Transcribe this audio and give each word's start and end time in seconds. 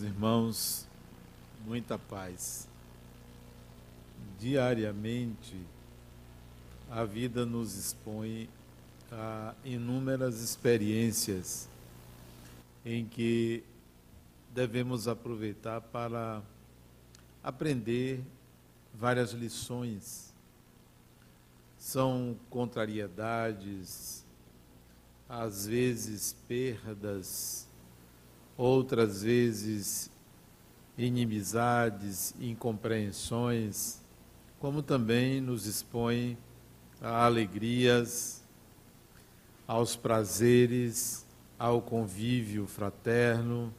meus 0.00 0.02
irmãos, 0.02 0.88
muita 1.66 1.98
paz. 1.98 2.66
Diariamente, 4.38 5.56
a 6.90 7.04
vida 7.04 7.44
nos 7.44 7.76
expõe 7.76 8.48
a 9.12 9.54
inúmeras 9.62 10.40
experiências 10.40 11.68
em 12.84 13.04
que 13.04 13.62
devemos 14.54 15.06
aproveitar 15.06 15.80
para 15.82 16.42
aprender 17.42 18.22
várias 18.94 19.32
lições. 19.32 20.32
São 21.76 22.36
contrariedades, 22.48 24.24
às 25.28 25.66
vezes 25.66 26.34
perdas, 26.48 27.66
outras 28.60 29.22
vezes 29.22 30.10
inimizades, 30.98 32.34
incompreensões, 32.38 34.02
como 34.58 34.82
também 34.82 35.40
nos 35.40 35.64
expõe 35.64 36.36
a 37.00 37.24
alegrias, 37.24 38.42
aos 39.66 39.96
prazeres, 39.96 41.24
ao 41.58 41.80
convívio 41.80 42.66
fraterno, 42.66 43.72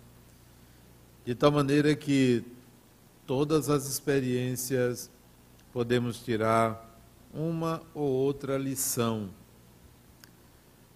de 1.24 1.36
tal 1.36 1.52
maneira 1.52 1.96
que 1.96 2.44
todas 3.28 3.70
as 3.70 3.88
experiências 3.88 5.12
podemos 5.72 6.24
tirar 6.24 6.90
uma 7.32 7.84
ou 7.94 8.10
outra 8.10 8.58
lição. 8.58 9.30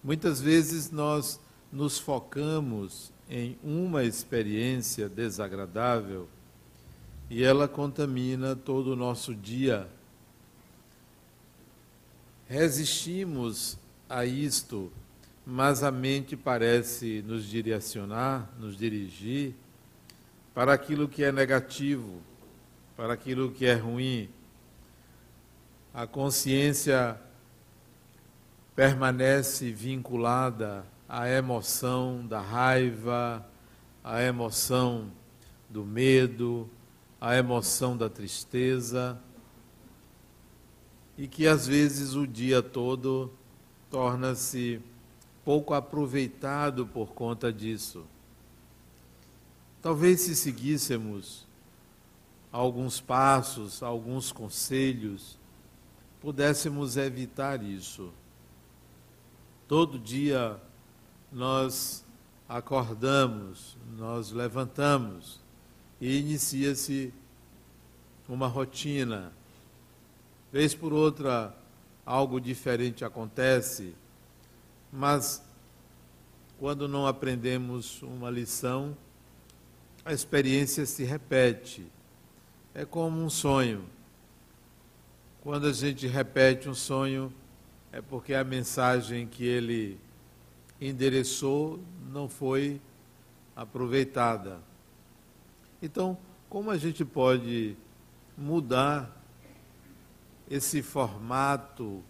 Muitas 0.02 0.40
vezes 0.40 0.90
nós 0.90 1.38
nos 1.70 2.00
focamos 2.00 3.14
em 3.28 3.58
uma 3.62 4.04
experiência 4.04 5.08
desagradável 5.08 6.28
e 7.28 7.42
ela 7.42 7.66
contamina 7.66 8.54
todo 8.54 8.92
o 8.92 8.96
nosso 8.96 9.34
dia. 9.34 9.88
Resistimos 12.48 13.76
a 14.08 14.24
isto, 14.24 14.92
mas 15.44 15.82
a 15.82 15.90
mente 15.90 16.36
parece 16.36 17.22
nos 17.26 17.44
direcionar, 17.44 18.48
nos 18.58 18.76
dirigir 18.76 19.54
para 20.54 20.72
aquilo 20.72 21.08
que 21.08 21.24
é 21.24 21.32
negativo, 21.32 22.20
para 22.96 23.12
aquilo 23.12 23.50
que 23.50 23.66
é 23.66 23.74
ruim. 23.74 24.28
A 25.92 26.06
consciência 26.06 27.20
permanece 28.76 29.72
vinculada 29.72 30.84
a 31.08 31.28
emoção 31.28 32.26
da 32.26 32.40
raiva, 32.40 33.46
a 34.02 34.22
emoção 34.22 35.10
do 35.68 35.84
medo, 35.84 36.68
a 37.20 37.36
emoção 37.36 37.96
da 37.96 38.08
tristeza, 38.08 39.18
e 41.16 41.26
que 41.26 41.46
às 41.46 41.66
vezes 41.66 42.14
o 42.14 42.26
dia 42.26 42.62
todo 42.62 43.32
torna-se 43.90 44.80
pouco 45.44 45.74
aproveitado 45.74 46.86
por 46.86 47.14
conta 47.14 47.52
disso. 47.52 48.04
Talvez 49.80 50.22
se 50.22 50.34
seguíssemos 50.34 51.46
alguns 52.50 53.00
passos, 53.00 53.82
alguns 53.82 54.32
conselhos, 54.32 55.38
pudéssemos 56.20 56.96
evitar 56.96 57.62
isso. 57.62 58.12
Todo 59.68 59.98
dia 59.98 60.60
nós 61.36 62.02
acordamos, 62.48 63.76
nós 63.98 64.30
levantamos 64.30 65.38
e 66.00 66.16
inicia-se 66.18 67.12
uma 68.26 68.46
rotina. 68.46 69.30
Vez 70.50 70.74
por 70.74 70.94
outra, 70.94 71.54
algo 72.06 72.40
diferente 72.40 73.04
acontece, 73.04 73.94
mas 74.90 75.44
quando 76.58 76.88
não 76.88 77.06
aprendemos 77.06 78.00
uma 78.00 78.30
lição, 78.30 78.96
a 80.06 80.14
experiência 80.14 80.86
se 80.86 81.04
repete. 81.04 81.86
É 82.74 82.86
como 82.86 83.22
um 83.22 83.28
sonho. 83.28 83.84
Quando 85.42 85.66
a 85.66 85.72
gente 85.74 86.06
repete 86.06 86.66
um 86.66 86.74
sonho, 86.74 87.30
é 87.92 88.00
porque 88.00 88.32
a 88.32 88.42
mensagem 88.42 89.26
que 89.26 89.44
ele 89.44 90.00
endereçou 90.80 91.80
não 92.10 92.28
foi 92.28 92.80
aproveitada. 93.54 94.60
Então, 95.80 96.16
como 96.48 96.70
a 96.70 96.76
gente 96.76 97.04
pode 97.04 97.76
mudar 98.36 99.14
esse 100.48 100.82
formato 100.82 102.02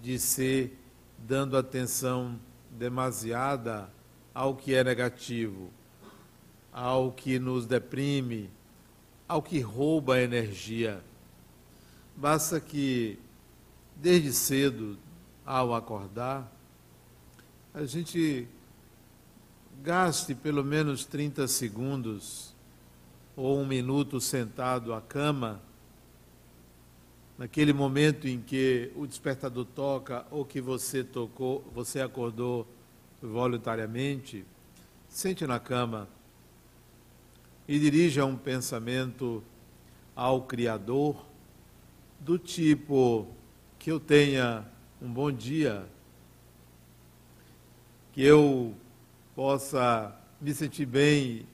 de 0.00 0.18
ser 0.18 0.78
dando 1.18 1.56
atenção 1.56 2.38
demasiada 2.70 3.90
ao 4.32 4.54
que 4.54 4.74
é 4.74 4.84
negativo, 4.84 5.70
ao 6.72 7.10
que 7.10 7.38
nos 7.38 7.66
deprime, 7.66 8.50
ao 9.26 9.42
que 9.42 9.60
rouba 9.60 10.14
a 10.14 10.22
energia? 10.22 11.02
Basta 12.16 12.60
que, 12.60 13.18
desde 13.96 14.32
cedo, 14.32 14.98
ao 15.44 15.74
acordar, 15.74 16.50
a 17.78 17.86
gente 17.86 18.48
gaste 19.84 20.34
pelo 20.34 20.64
menos 20.64 21.04
30 21.04 21.46
segundos 21.46 22.52
ou 23.36 23.60
um 23.60 23.64
minuto 23.64 24.20
sentado 24.20 24.92
à 24.92 25.00
cama, 25.00 25.62
naquele 27.38 27.72
momento 27.72 28.26
em 28.26 28.40
que 28.40 28.90
o 28.96 29.06
despertador 29.06 29.64
toca 29.64 30.26
ou 30.28 30.44
que 30.44 30.60
você 30.60 31.04
tocou, 31.04 31.64
você 31.72 32.00
acordou 32.00 32.66
voluntariamente, 33.22 34.44
sente 35.08 35.46
na 35.46 35.60
cama 35.60 36.08
e 37.68 37.78
dirija 37.78 38.24
um 38.24 38.36
pensamento 38.36 39.40
ao 40.16 40.42
Criador 40.42 41.24
do 42.18 42.40
tipo 42.40 43.28
que 43.78 43.92
eu 43.92 44.00
tenha 44.00 44.66
um 45.00 45.08
bom 45.08 45.30
dia, 45.30 45.86
que 48.18 48.24
eu 48.24 48.74
possa 49.36 50.12
me 50.40 50.52
sentir 50.52 50.86
bem, 50.86 51.46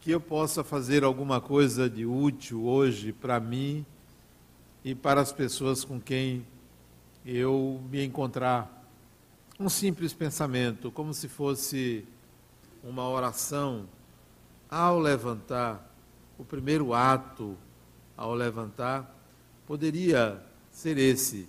que 0.00 0.10
eu 0.10 0.20
possa 0.20 0.64
fazer 0.64 1.04
alguma 1.04 1.40
coisa 1.40 1.88
de 1.88 2.04
útil 2.04 2.64
hoje 2.64 3.12
para 3.12 3.38
mim 3.38 3.86
e 4.84 4.92
para 4.92 5.20
as 5.20 5.32
pessoas 5.32 5.84
com 5.84 6.00
quem 6.00 6.44
eu 7.24 7.80
me 7.88 8.04
encontrar. 8.04 8.84
Um 9.60 9.68
simples 9.68 10.12
pensamento, 10.12 10.90
como 10.90 11.14
se 11.14 11.28
fosse 11.28 12.04
uma 12.82 13.08
oração 13.08 13.86
ao 14.68 14.98
levantar, 14.98 15.88
o 16.36 16.44
primeiro 16.44 16.92
ato 16.92 17.56
ao 18.16 18.34
levantar, 18.34 19.08
poderia 19.68 20.42
ser 20.72 20.98
esse 20.98 21.48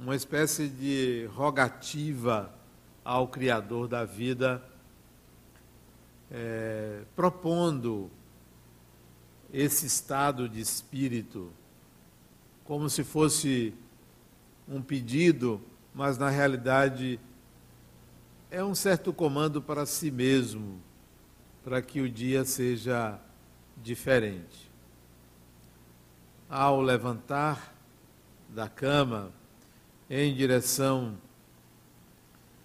uma 0.00 0.16
espécie 0.16 0.66
de 0.66 1.28
rogativa 1.34 2.50
ao 3.04 3.28
Criador 3.28 3.86
da 3.86 4.02
vida, 4.02 4.62
é, 6.30 7.02
propondo 7.14 8.10
esse 9.52 9.84
estado 9.84 10.48
de 10.48 10.58
espírito 10.58 11.52
como 12.64 12.88
se 12.88 13.04
fosse 13.04 13.74
um 14.66 14.80
pedido, 14.80 15.60
mas 15.94 16.16
na 16.16 16.30
realidade 16.30 17.20
é 18.50 18.64
um 18.64 18.74
certo 18.74 19.12
comando 19.12 19.60
para 19.60 19.84
si 19.84 20.10
mesmo, 20.10 20.80
para 21.62 21.82
que 21.82 22.00
o 22.00 22.08
dia 22.08 22.44
seja 22.46 23.20
diferente. 23.76 24.70
Ao 26.48 26.80
levantar 26.80 27.74
da 28.48 28.66
cama, 28.66 29.30
em 30.10 30.34
direção 30.34 31.16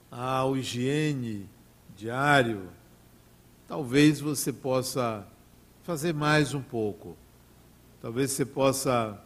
ao 0.09 0.57
higiene 0.57 1.47
diário, 1.95 2.67
talvez 3.67 4.19
você 4.19 4.51
possa 4.51 5.27
fazer 5.83 6.11
mais 6.11 6.55
um 6.55 6.61
pouco. 6.61 7.15
Talvez 8.01 8.31
você 8.31 8.43
possa 8.43 9.23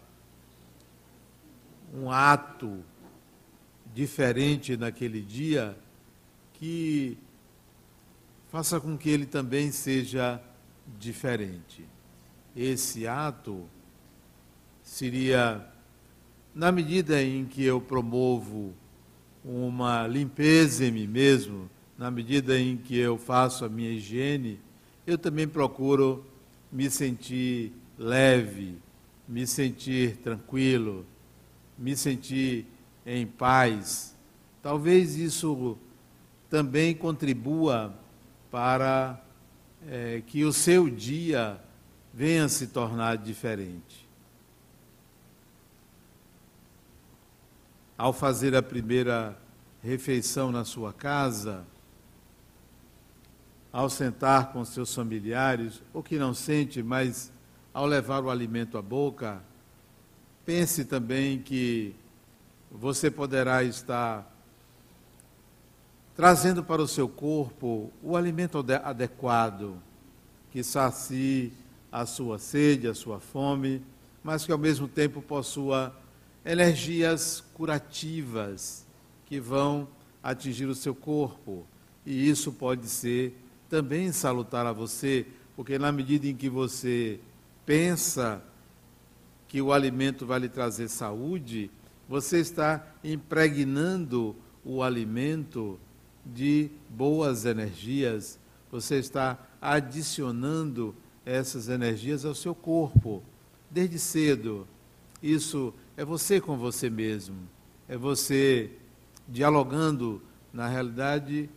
um 1.93 2.11
ato 2.11 2.83
diferente 3.95 4.75
naquele 4.75 5.21
dia 5.21 5.77
que 6.53 7.17
faça 8.49 8.81
com 8.81 8.97
que 8.97 9.09
ele 9.09 9.25
também 9.25 9.71
seja 9.71 10.41
diferente. 10.99 11.85
Esse 12.55 13.07
ato 13.07 13.65
seria 14.83 15.68
na 16.59 16.73
medida 16.73 17.23
em 17.23 17.45
que 17.45 17.63
eu 17.63 17.79
promovo 17.79 18.73
uma 19.45 20.05
limpeza 20.05 20.83
em 20.83 20.91
mim 20.91 21.07
mesmo, 21.07 21.69
na 21.97 22.11
medida 22.11 22.59
em 22.59 22.75
que 22.75 22.97
eu 22.97 23.17
faço 23.17 23.63
a 23.63 23.69
minha 23.69 23.91
higiene, 23.91 24.59
eu 25.07 25.17
também 25.17 25.47
procuro 25.47 26.25
me 26.69 26.89
sentir 26.89 27.71
leve, 27.97 28.77
me 29.25 29.47
sentir 29.47 30.17
tranquilo, 30.17 31.05
me 31.77 31.95
sentir 31.95 32.67
em 33.05 33.25
paz. 33.25 34.13
Talvez 34.61 35.15
isso 35.15 35.77
também 36.49 36.93
contribua 36.93 37.97
para 38.51 39.23
é, 39.87 40.21
que 40.27 40.43
o 40.43 40.51
seu 40.51 40.89
dia 40.89 41.57
venha 42.13 42.49
se 42.49 42.67
tornar 42.67 43.15
diferente. 43.15 44.08
Ao 47.99 48.13
fazer 48.13 48.55
a 48.55 48.61
primeira 48.61 49.37
refeição 49.83 50.53
na 50.53 50.63
sua 50.63 50.93
casa, 50.93 51.65
ao 53.73 53.89
sentar 53.89 54.53
com 54.53 54.63
seus 54.63 54.95
familiares, 54.95 55.83
ou 55.93 56.01
que 56.01 56.17
não 56.17 56.33
sente, 56.33 56.81
mas 56.81 57.29
ao 57.73 57.85
levar 57.85 58.23
o 58.23 58.29
alimento 58.29 58.77
à 58.77 58.81
boca, 58.81 59.41
pense 60.45 60.85
também 60.85 61.39
que 61.39 61.93
você 62.71 63.11
poderá 63.11 63.65
estar 63.65 64.33
trazendo 66.15 66.63
para 66.63 66.81
o 66.81 66.87
seu 66.87 67.09
corpo 67.09 67.91
o 68.01 68.15
alimento 68.15 68.65
adequado, 68.81 69.75
que 70.51 70.63
sacie 70.63 71.51
a 71.91 72.05
sua 72.05 72.39
sede, 72.39 72.87
a 72.87 72.93
sua 72.93 73.19
fome, 73.19 73.83
mas 74.23 74.45
que 74.45 74.53
ao 74.53 74.57
mesmo 74.57 74.87
tempo 74.87 75.21
possua 75.21 75.93
energias 76.49 77.43
curativas 77.53 78.83
que 79.27 79.39
vão 79.39 79.87
atingir 80.23 80.65
o 80.65 80.73
seu 80.73 80.95
corpo. 80.95 81.63
E 82.03 82.27
isso 82.27 82.51
pode 82.51 82.87
ser 82.87 83.37
também 83.69 84.11
salutar 84.11 84.65
a 84.65 84.73
você, 84.73 85.27
porque 85.55 85.77
na 85.77 85.91
medida 85.91 86.25
em 86.25 86.35
que 86.35 86.49
você 86.49 87.19
pensa 87.67 88.43
que 89.47 89.61
o 89.61 89.71
alimento 89.71 90.25
vai 90.25 90.39
lhe 90.39 90.49
trazer 90.49 90.89
saúde, 90.89 91.69
você 92.07 92.39
está 92.39 92.83
impregnando 93.03 94.35
o 94.65 94.81
alimento 94.81 95.79
de 96.25 96.71
boas 96.89 97.45
energias, 97.45 98.39
você 98.71 98.95
está 98.95 99.37
adicionando 99.61 100.95
essas 101.23 101.69
energias 101.69 102.25
ao 102.25 102.33
seu 102.33 102.55
corpo, 102.55 103.21
desde 103.69 103.99
cedo. 103.99 104.67
Isso 105.21 105.73
é 105.99 106.05
você 106.05 106.39
com 106.39 106.57
você 106.57 106.89
mesmo, 106.89 107.35
é 107.85 107.97
você 107.97 108.71
dialogando, 109.27 110.21
na 110.53 110.65
realidade, 110.65 111.49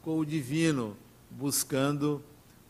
com 0.00 0.16
o 0.16 0.24
divino, 0.24 0.96
buscando 1.28 2.22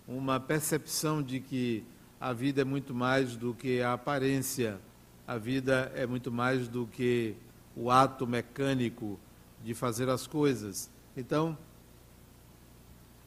uma 0.09 0.41
percepção 0.41 1.23
de 1.23 1.39
que 1.39 1.85
a 2.19 2.33
vida 2.33 2.63
é 2.63 2.65
muito 2.65 2.95
mais 2.95 3.37
do 3.37 3.53
que 3.53 3.83
a 3.83 3.93
aparência, 3.93 4.81
a 5.29 5.37
vida 5.37 5.93
é 5.95 6.07
muito 6.07 6.33
mais 6.33 6.67
do 6.69 6.87
que 6.87 7.37
o 7.77 7.91
ato 7.91 8.27
mecânico 8.27 9.21
de 9.63 9.75
fazer 9.75 10.09
as 10.09 10.27
coisas. 10.27 10.89
Então, 11.15 11.55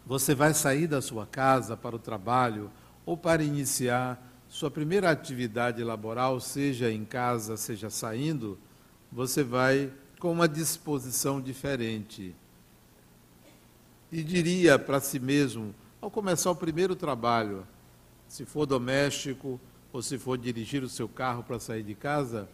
você 0.04 0.34
vai 0.34 0.56
sair 0.56 0.88
da 0.88 1.00
sua 1.00 1.28
casa 1.28 1.78
para 1.78 1.96
o 1.96 2.00
trabalho 2.00 2.72
ou 3.06 3.16
para 3.16 3.44
iniciar 3.44 4.19
sua 4.53 4.69
primeira 4.69 5.09
atividade 5.09 5.83
laboral, 5.83 6.39
seja 6.39 6.91
em 6.91 7.03
casa, 7.03 7.57
seja 7.57 7.89
saindo, 7.89 8.55
você 9.11 9.44
vai 9.44 9.91
com 10.19 10.31
uma 10.31 10.47
disposição 10.47 11.41
diferente. 11.41 12.35
E 14.11 14.23
diria 14.23 14.77
para 14.77 15.00
si 15.00 15.19
mesmo, 15.19 15.73
ao 16.00 16.11
começar 16.11 16.51
o 16.51 16.55
primeiro 16.55 16.95
trabalho, 16.95 17.65
se 18.27 18.45
for 18.45 18.67
doméstico 18.67 19.59
ou 19.91 20.03
se 20.03 20.19
for 20.19 20.38
dirigir 20.38 20.83
o 20.83 20.89
seu 20.89 21.09
carro 21.09 21.41
para 21.41 21.59
sair 21.59 21.81
de 21.81 21.95
casa, 21.95 22.47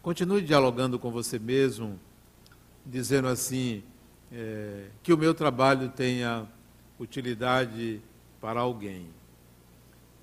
continue 0.00 0.40
dialogando 0.40 0.98
com 0.98 1.10
você 1.10 1.38
mesmo, 1.38 2.00
dizendo 2.84 3.28
assim: 3.28 3.84
é, 4.32 4.86
que 5.02 5.12
o 5.12 5.18
meu 5.18 5.34
trabalho 5.34 5.90
tenha 5.90 6.48
utilidade 6.98 8.00
para 8.40 8.60
alguém, 8.60 9.10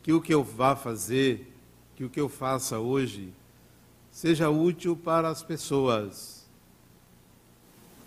que 0.02 0.14
o 0.14 0.22
que 0.22 0.34
eu 0.34 0.44
vá 0.44 0.76
fazer, 0.76 1.54
que 1.96 2.04
o 2.04 2.10
que 2.10 2.20
eu 2.20 2.30
faça 2.30 2.80
hoje, 2.80 3.34
seja 4.12 4.50
útil 4.50 4.96
para 4.96 5.30
as 5.30 5.44
pessoas. 5.44 6.46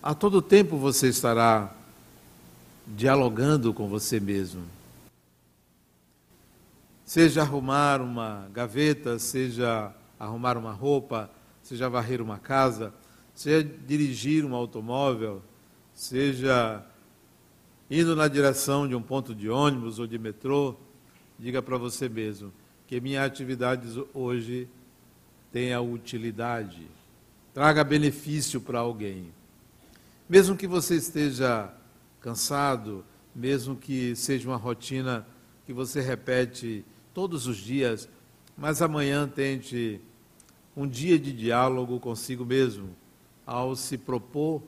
A 0.03 0.15
todo 0.15 0.43
tempo 0.43 0.77
você 0.77 1.09
estará 1.09 1.75
dialogando 2.87 3.73
com 3.73 3.89
você 3.89 4.21
mesmo 4.21 4.65
seja 7.05 7.43
arrumar 7.43 8.01
uma 8.01 8.49
gaveta, 8.53 9.19
seja 9.19 9.93
arrumar 10.19 10.57
uma 10.57 10.73
roupa, 10.73 11.31
seja 11.63 11.89
varrer 11.89 12.21
uma 12.21 12.39
casa, 12.39 12.93
seja 13.35 13.63
dirigir 13.63 14.45
um 14.45 14.55
automóvel, 14.55 15.43
seja 15.93 16.85
indo 17.91 18.17
na 18.17 18.27
direção 18.27 18.89
de 18.89 18.95
um 18.95 19.03
ponto 19.03 19.35
de 19.35 19.51
ônibus 19.51 19.99
ou 19.99 20.07
de 20.07 20.19
metrô, 20.19 20.75
diga 21.39 21.63
para 21.63 21.77
você 21.77 22.09
mesmo 22.09 22.53
que 22.87 23.01
minha 23.01 23.25
atividade 23.25 23.89
hoje 24.13 24.69
tenha 25.53 25.81
utilidade, 25.81 26.87
traga 27.53 27.83
benefício 27.83 28.61
para 28.61 28.81
alguém. 28.81 29.33
Mesmo 30.29 30.57
que 30.57 30.67
você 30.67 30.97
esteja 30.97 31.73
cansado, 32.21 33.05
mesmo 33.35 33.77
que 33.77 34.15
seja 34.17 34.49
uma 34.49 34.57
rotina 34.57 35.27
que 35.67 35.73
você 35.73 36.01
repete 36.01 36.85
todos 37.13 37.47
os 37.47 37.57
dias, 37.57 38.09
mas 38.57 38.83
amanhã 38.83 39.29
tente 39.29 40.01
um 40.77 40.87
dia 40.87 41.19
de 41.19 41.33
diálogo 41.33 42.01
consigo 42.01 42.45
mesmo, 42.45 42.91
ao 43.47 43.77
se 43.77 43.97
propor 43.97 44.63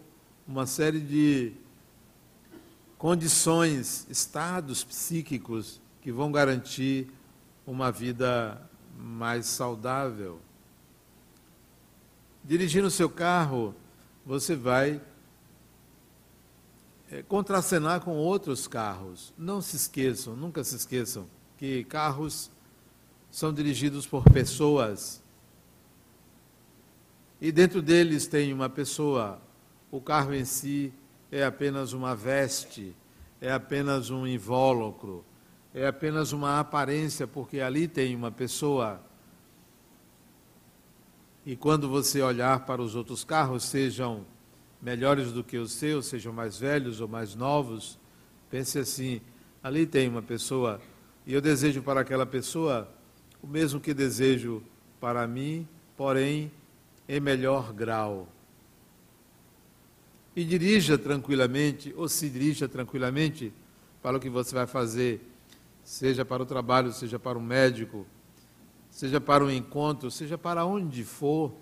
uma 0.46 0.66
série 0.66 1.00
de 1.00 1.52
condições, 2.96 4.06
estados 4.08 4.84
psíquicos 4.84 5.80
que 6.06 6.12
vão 6.12 6.30
garantir 6.30 7.08
uma 7.66 7.90
vida 7.90 8.62
mais 8.96 9.46
saudável. 9.46 10.38
Dirigindo 12.44 12.86
o 12.86 12.92
seu 12.92 13.10
carro, 13.10 13.74
você 14.24 14.54
vai 14.54 15.02
é, 17.10 17.24
contracenar 17.24 18.02
com 18.02 18.12
outros 18.12 18.68
carros. 18.68 19.34
Não 19.36 19.60
se 19.60 19.74
esqueçam, 19.74 20.36
nunca 20.36 20.62
se 20.62 20.76
esqueçam 20.76 21.26
que 21.58 21.82
carros 21.82 22.52
são 23.28 23.52
dirigidos 23.52 24.06
por 24.06 24.22
pessoas 24.30 25.20
e 27.40 27.50
dentro 27.50 27.82
deles 27.82 28.28
tem 28.28 28.52
uma 28.52 28.68
pessoa. 28.68 29.42
O 29.90 30.00
carro 30.00 30.32
em 30.32 30.44
si 30.44 30.92
é 31.32 31.42
apenas 31.42 31.92
uma 31.92 32.14
veste, 32.14 32.94
é 33.40 33.50
apenas 33.50 34.08
um 34.08 34.24
invólucro, 34.24 35.24
é 35.76 35.86
apenas 35.86 36.32
uma 36.32 36.58
aparência, 36.58 37.26
porque 37.26 37.60
ali 37.60 37.86
tem 37.86 38.16
uma 38.16 38.32
pessoa. 38.32 38.98
E 41.44 41.54
quando 41.54 41.86
você 41.86 42.22
olhar 42.22 42.64
para 42.64 42.80
os 42.80 42.94
outros 42.94 43.22
carros, 43.22 43.62
sejam 43.64 44.24
melhores 44.80 45.32
do 45.32 45.44
que 45.44 45.58
os 45.58 45.72
seus, 45.72 46.06
sejam 46.06 46.32
mais 46.32 46.58
velhos 46.58 47.02
ou 47.02 47.06
mais 47.06 47.34
novos, 47.34 47.98
pense 48.50 48.78
assim: 48.78 49.20
ali 49.62 49.86
tem 49.86 50.08
uma 50.08 50.22
pessoa 50.22 50.80
e 51.26 51.34
eu 51.34 51.42
desejo 51.42 51.82
para 51.82 52.00
aquela 52.00 52.24
pessoa 52.24 52.88
o 53.42 53.46
mesmo 53.46 53.78
que 53.78 53.92
desejo 53.92 54.62
para 54.98 55.26
mim, 55.26 55.68
porém 55.94 56.50
em 57.06 57.20
melhor 57.20 57.74
grau. 57.74 58.26
E 60.34 60.42
dirija 60.42 60.96
tranquilamente, 60.96 61.92
ou 61.98 62.08
se 62.08 62.30
dirija 62.30 62.66
tranquilamente 62.66 63.52
para 64.00 64.16
o 64.16 64.20
que 64.20 64.30
você 64.30 64.54
vai 64.54 64.66
fazer, 64.66 65.35
seja 65.86 66.24
para 66.24 66.42
o 66.42 66.46
trabalho, 66.46 66.92
seja 66.92 67.16
para 67.16 67.38
o 67.38 67.40
médico, 67.40 68.04
seja 68.90 69.20
para 69.20 69.44
um 69.44 69.50
encontro, 69.50 70.10
seja 70.10 70.36
para 70.36 70.64
onde 70.64 71.04
for. 71.04 71.54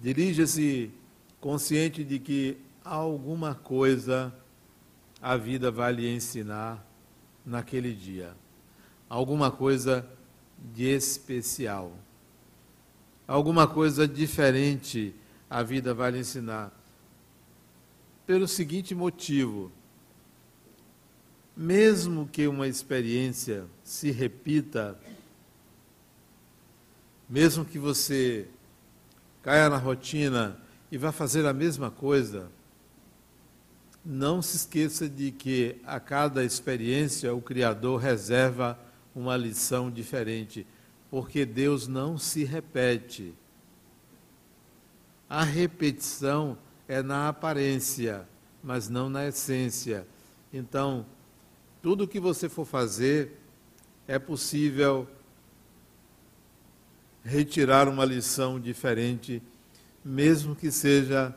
Dirija-se 0.00 0.92
consciente 1.40 2.04
de 2.04 2.20
que 2.20 2.56
alguma 2.84 3.52
coisa 3.52 4.32
a 5.20 5.36
vida 5.36 5.72
vai 5.72 5.92
lhe 5.92 6.08
ensinar 6.08 6.86
naquele 7.44 7.92
dia 7.92 8.32
alguma 9.08 9.50
coisa 9.50 10.08
de 10.72 10.84
especial. 10.84 11.92
Alguma 13.26 13.66
coisa 13.66 14.06
diferente 14.06 15.14
a 15.50 15.62
vida 15.62 15.92
vai 15.92 16.12
lhe 16.12 16.20
ensinar. 16.20 16.72
Pelo 18.24 18.46
seguinte 18.46 18.94
motivo: 18.94 19.72
mesmo 21.62 22.26
que 22.26 22.48
uma 22.48 22.66
experiência 22.66 23.66
se 23.84 24.10
repita, 24.10 24.98
mesmo 27.28 27.64
que 27.64 27.78
você 27.78 28.48
caia 29.40 29.70
na 29.70 29.76
rotina 29.76 30.58
e 30.90 30.98
vá 30.98 31.12
fazer 31.12 31.46
a 31.46 31.52
mesma 31.52 31.88
coisa, 31.88 32.50
não 34.04 34.42
se 34.42 34.56
esqueça 34.56 35.08
de 35.08 35.30
que 35.30 35.76
a 35.84 36.00
cada 36.00 36.44
experiência 36.44 37.32
o 37.32 37.40
Criador 37.40 38.00
reserva 38.00 38.76
uma 39.14 39.36
lição 39.36 39.88
diferente, 39.88 40.66
porque 41.12 41.46
Deus 41.46 41.86
não 41.86 42.18
se 42.18 42.42
repete. 42.42 43.32
A 45.30 45.44
repetição 45.44 46.58
é 46.88 47.00
na 47.02 47.28
aparência, 47.28 48.26
mas 48.64 48.88
não 48.88 49.08
na 49.08 49.28
essência. 49.28 50.04
Então, 50.52 51.06
tudo 51.82 52.06
que 52.06 52.20
você 52.20 52.48
for 52.48 52.64
fazer, 52.64 53.38
é 54.06 54.18
possível 54.18 55.06
retirar 57.24 57.88
uma 57.88 58.04
lição 58.04 58.58
diferente, 58.60 59.42
mesmo 60.04 60.54
que 60.54 60.70
seja 60.70 61.34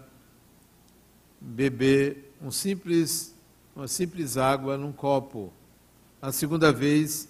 beber 1.41 2.31
um 2.41 2.51
simples, 2.51 3.35
uma 3.75 3.87
simples 3.87 4.37
água 4.37 4.77
num 4.77 4.91
copo. 4.91 5.51
A 6.21 6.31
segunda 6.31 6.71
vez, 6.71 7.27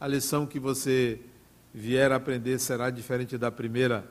a 0.00 0.06
lição 0.06 0.46
que 0.46 0.58
você 0.58 1.20
vier 1.72 2.10
a 2.10 2.16
aprender 2.16 2.58
será 2.58 2.90
diferente 2.90 3.38
da 3.38 3.50
primeira, 3.50 4.08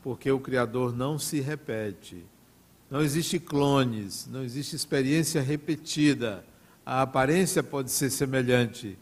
porque 0.00 0.30
o 0.30 0.40
Criador 0.40 0.94
não 0.94 1.18
se 1.18 1.40
repete. 1.40 2.24
Não 2.90 3.00
existe 3.00 3.40
clones, 3.40 4.26
não 4.26 4.44
existe 4.44 4.76
experiência 4.76 5.40
repetida. 5.40 6.44
A 6.84 7.02
aparência 7.02 7.62
pode 7.62 7.90
ser 7.90 8.10
semelhante, 8.10 8.98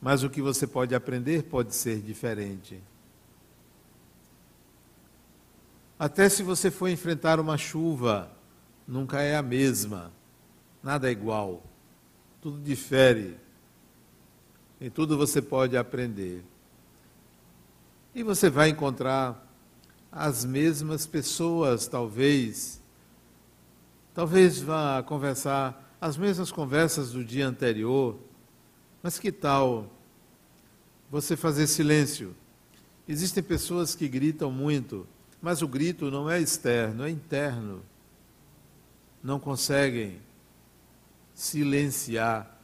mas 0.00 0.22
o 0.22 0.30
que 0.30 0.42
você 0.42 0.66
pode 0.66 0.94
aprender 0.94 1.44
pode 1.44 1.74
ser 1.74 2.00
diferente. 2.00 2.82
Até 5.98 6.28
se 6.28 6.42
você 6.42 6.70
for 6.70 6.88
enfrentar 6.88 7.40
uma 7.40 7.58
chuva, 7.58 8.30
nunca 8.86 9.20
é 9.20 9.36
a 9.36 9.42
mesma, 9.42 10.12
nada 10.82 11.08
é 11.08 11.10
igual, 11.10 11.62
tudo 12.40 12.60
difere. 12.60 13.36
Em 14.80 14.88
tudo 14.88 15.18
você 15.18 15.42
pode 15.42 15.76
aprender. 15.76 16.44
E 18.14 18.22
você 18.22 18.48
vai 18.48 18.68
encontrar 18.68 19.44
as 20.10 20.44
mesmas 20.44 21.06
pessoas, 21.06 21.88
talvez. 21.88 22.80
Talvez 24.18 24.60
vá 24.60 25.00
conversar 25.00 25.94
as 26.00 26.16
mesmas 26.16 26.50
conversas 26.50 27.12
do 27.12 27.22
dia 27.22 27.46
anterior. 27.46 28.18
Mas 29.00 29.16
que 29.16 29.30
tal 29.30 29.88
você 31.08 31.36
fazer 31.36 31.68
silêncio? 31.68 32.34
Existem 33.06 33.44
pessoas 33.44 33.94
que 33.94 34.08
gritam 34.08 34.50
muito 34.50 35.06
mas 35.40 35.62
o 35.62 35.68
grito 35.68 36.10
não 36.10 36.28
é 36.28 36.40
externo, 36.40 37.04
é 37.04 37.10
interno. 37.10 37.80
Não 39.22 39.38
conseguem 39.38 40.20
silenciar. 41.32 42.58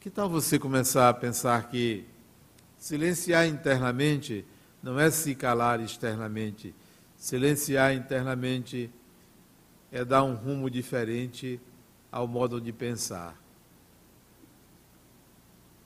Que 0.00 0.10
tal 0.10 0.28
você 0.28 0.58
começar 0.58 1.08
a 1.08 1.14
pensar 1.14 1.68
que 1.68 2.04
silenciar 2.76 3.46
internamente 3.46 4.44
não 4.82 4.98
é 4.98 5.12
se 5.12 5.32
calar 5.36 5.80
externamente. 5.80 6.74
Silenciar 7.16 7.94
internamente 7.94 8.90
é 8.90 9.03
dar 10.02 10.24
um 10.24 10.34
rumo 10.34 10.70
diferente 10.70 11.60
ao 12.10 12.26
modo 12.26 12.58
de 12.60 12.72
pensar. 12.72 13.38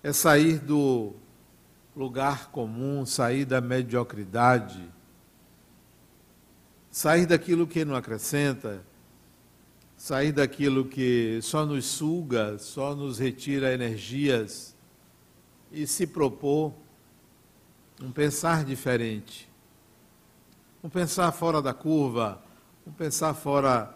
É 0.02 0.12
sair 0.12 0.60
do 0.60 1.12
lugar 1.96 2.50
comum, 2.50 3.04
sair 3.04 3.44
da 3.44 3.60
mediocridade 3.60 4.96
sair 6.90 7.26
daquilo 7.26 7.64
que 7.64 7.84
não 7.84 7.94
acrescenta, 7.94 8.82
sair 9.96 10.32
daquilo 10.32 10.84
que 10.84 11.38
só 11.42 11.64
nos 11.64 11.86
suga, 11.86 12.58
só 12.58 12.94
nos 12.94 13.18
retira 13.18 13.72
energias 13.72 14.74
e 15.70 15.86
se 15.86 16.06
propor 16.06 16.72
um 18.02 18.10
pensar 18.10 18.64
diferente, 18.64 19.48
um 20.82 20.88
pensar 20.88 21.30
fora 21.32 21.60
da 21.60 21.74
curva, 21.74 22.42
um 22.86 22.92
pensar 22.92 23.34
fora 23.34 23.94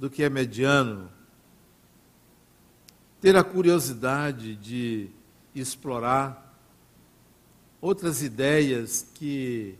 do 0.00 0.10
que 0.10 0.24
é 0.24 0.28
mediano, 0.28 1.08
ter 3.20 3.36
a 3.36 3.44
curiosidade 3.44 4.56
de 4.56 5.10
explorar 5.54 6.58
outras 7.80 8.20
ideias 8.20 9.06
que 9.14 9.76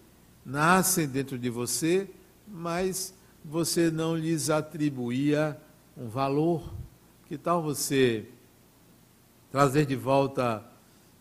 nascem 0.46 1.08
dentro 1.08 1.36
de 1.36 1.50
você 1.50 2.08
mas 2.50 3.14
você 3.44 3.90
não 3.90 4.16
lhes 4.16 4.50
atribuía 4.50 5.58
um 5.96 6.08
valor. 6.08 6.74
Que 7.26 7.38
tal 7.38 7.62
você 7.62 8.26
trazer 9.52 9.86
de 9.86 9.94
volta 9.94 10.64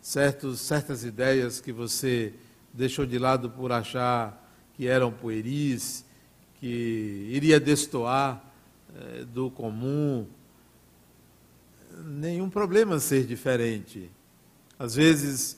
certos, 0.02 0.60
certas 0.60 1.04
ideias 1.04 1.62
que 1.62 1.72
você 1.72 2.34
deixou 2.74 3.06
de 3.06 3.20
lado 3.20 3.50
por 3.50 3.72
achar 3.72 4.48
que 4.74 4.88
eram 4.88 5.12
pueris, 5.12 6.04
que 6.60 7.28
iria 7.32 7.60
destoar 7.60 8.44
do 9.28 9.50
comum? 9.52 10.28
Nenhum 12.06 12.50
problema 12.50 13.00
ser 13.00 13.26
diferente. 13.26 14.10
Às 14.78 14.96
vezes, 14.96 15.58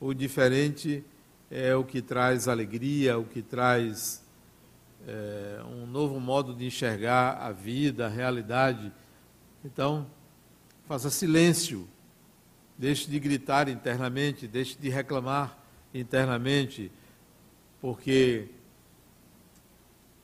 o 0.00 0.12
diferente 0.12 1.04
é 1.50 1.74
o 1.74 1.84
que 1.84 2.02
traz 2.02 2.48
alegria, 2.48 3.18
o 3.18 3.24
que 3.24 3.42
traz 3.42 4.24
é, 5.06 5.60
um 5.64 5.86
novo 5.86 6.18
modo 6.18 6.54
de 6.54 6.66
enxergar 6.66 7.34
a 7.34 7.52
vida, 7.52 8.06
a 8.06 8.08
realidade. 8.08 8.92
Então, 9.64 10.06
faça 10.86 11.10
silêncio, 11.10 11.88
deixe 12.76 13.08
de 13.08 13.18
gritar 13.18 13.68
internamente, 13.68 14.46
deixe 14.48 14.76
de 14.76 14.88
reclamar 14.88 15.58
internamente, 15.94 16.90
porque 17.80 18.48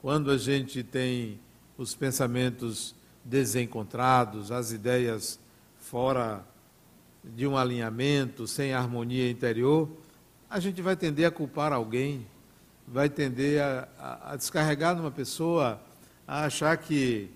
quando 0.00 0.30
a 0.30 0.36
gente 0.36 0.82
tem 0.82 1.40
os 1.82 1.94
pensamentos 1.94 2.94
desencontrados, 3.24 4.50
as 4.50 4.72
ideias 4.72 5.38
fora 5.76 6.44
de 7.24 7.46
um 7.46 7.56
alinhamento, 7.56 8.46
sem 8.46 8.72
harmonia 8.72 9.30
interior, 9.30 9.88
a 10.48 10.58
gente 10.60 10.80
vai 10.80 10.96
tender 10.96 11.26
a 11.26 11.30
culpar 11.30 11.72
alguém, 11.72 12.26
vai 12.86 13.08
tender 13.08 13.60
a, 13.60 13.88
a, 13.98 14.32
a 14.32 14.36
descarregar 14.36 14.96
numa 14.96 15.10
pessoa, 15.10 15.80
a 16.26 16.44
achar 16.44 16.76
que 16.76 17.30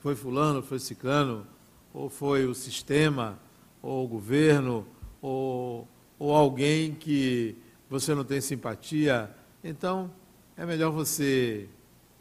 foi 0.00 0.14
fulano, 0.14 0.62
foi 0.62 0.78
ciclano, 0.78 1.46
ou 1.92 2.08
foi 2.08 2.46
o 2.46 2.54
sistema, 2.54 3.38
ou 3.82 4.04
o 4.04 4.08
governo, 4.08 4.86
ou, 5.20 5.88
ou 6.18 6.34
alguém 6.34 6.94
que 6.94 7.56
você 7.88 8.14
não 8.14 8.24
tem 8.24 8.40
simpatia. 8.40 9.30
Então, 9.62 10.10
é 10.56 10.64
melhor 10.64 10.90
você 10.90 11.68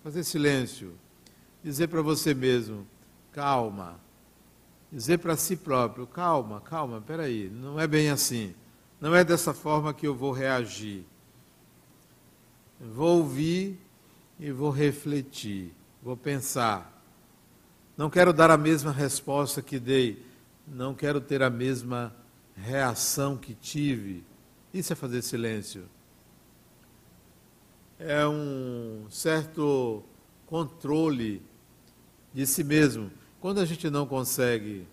fazer 0.04 0.24
silêncio, 0.24 0.94
dizer 1.64 1.88
para 1.88 2.02
você 2.02 2.34
mesmo, 2.34 2.88
calma, 3.32 4.00
dizer 4.92 5.20
para 5.20 5.36
si 5.36 5.56
próprio, 5.56 6.08
calma, 6.08 6.62
calma, 6.62 7.02
peraí, 7.02 7.50
não 7.50 7.80
é 7.80 7.88
bem 7.88 8.10
assim, 8.10 8.56
não 9.00 9.16
é 9.16 9.24
dessa 9.24 9.54
forma 9.54 9.94
que 9.94 10.08
eu 10.08 10.16
vou 10.16 10.32
reagir 10.32 11.06
vou 12.80 13.18
ouvir 13.20 13.78
e 14.40 14.52
vou 14.52 14.70
refletir, 14.70 15.74
vou 16.02 16.16
pensar. 16.16 16.96
Não 17.98 18.10
quero 18.10 18.32
dar 18.32 18.50
a 18.50 18.58
mesma 18.58 18.92
resposta 18.92 19.62
que 19.62 19.78
dei, 19.78 20.26
não 20.66 20.96
quero 20.96 21.20
ter 21.20 21.44
a 21.44 21.50
mesma 21.50 22.16
reação 22.56 23.36
que 23.36 23.54
tive. 23.54 24.24
Isso 24.74 24.94
é 24.94 24.96
fazer 24.96 25.22
silêncio. 25.22 25.84
É 27.98 28.26
um 28.26 29.08
certo 29.10 30.02
controle 30.46 31.42
de 32.34 32.46
si 32.46 32.64
mesmo. 32.64 33.12
Quando 33.40 33.60
a 33.60 33.66
gente 33.66 33.90
não 33.90 34.06
consegue 34.06 34.88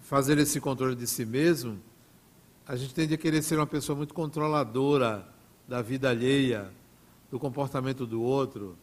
fazer 0.00 0.38
esse 0.38 0.60
controle 0.60 0.96
de 0.96 1.06
si 1.06 1.24
mesmo, 1.24 1.78
a 2.66 2.76
gente 2.76 2.94
tende 2.94 3.14
a 3.14 3.18
querer 3.18 3.42
ser 3.42 3.56
uma 3.56 3.66
pessoa 3.66 3.96
muito 3.96 4.14
controladora 4.14 5.26
da 5.66 5.82
vida 5.82 6.08
alheia, 6.08 6.70
do 7.30 7.38
comportamento 7.38 8.06
do 8.06 8.22
outro. 8.22 8.76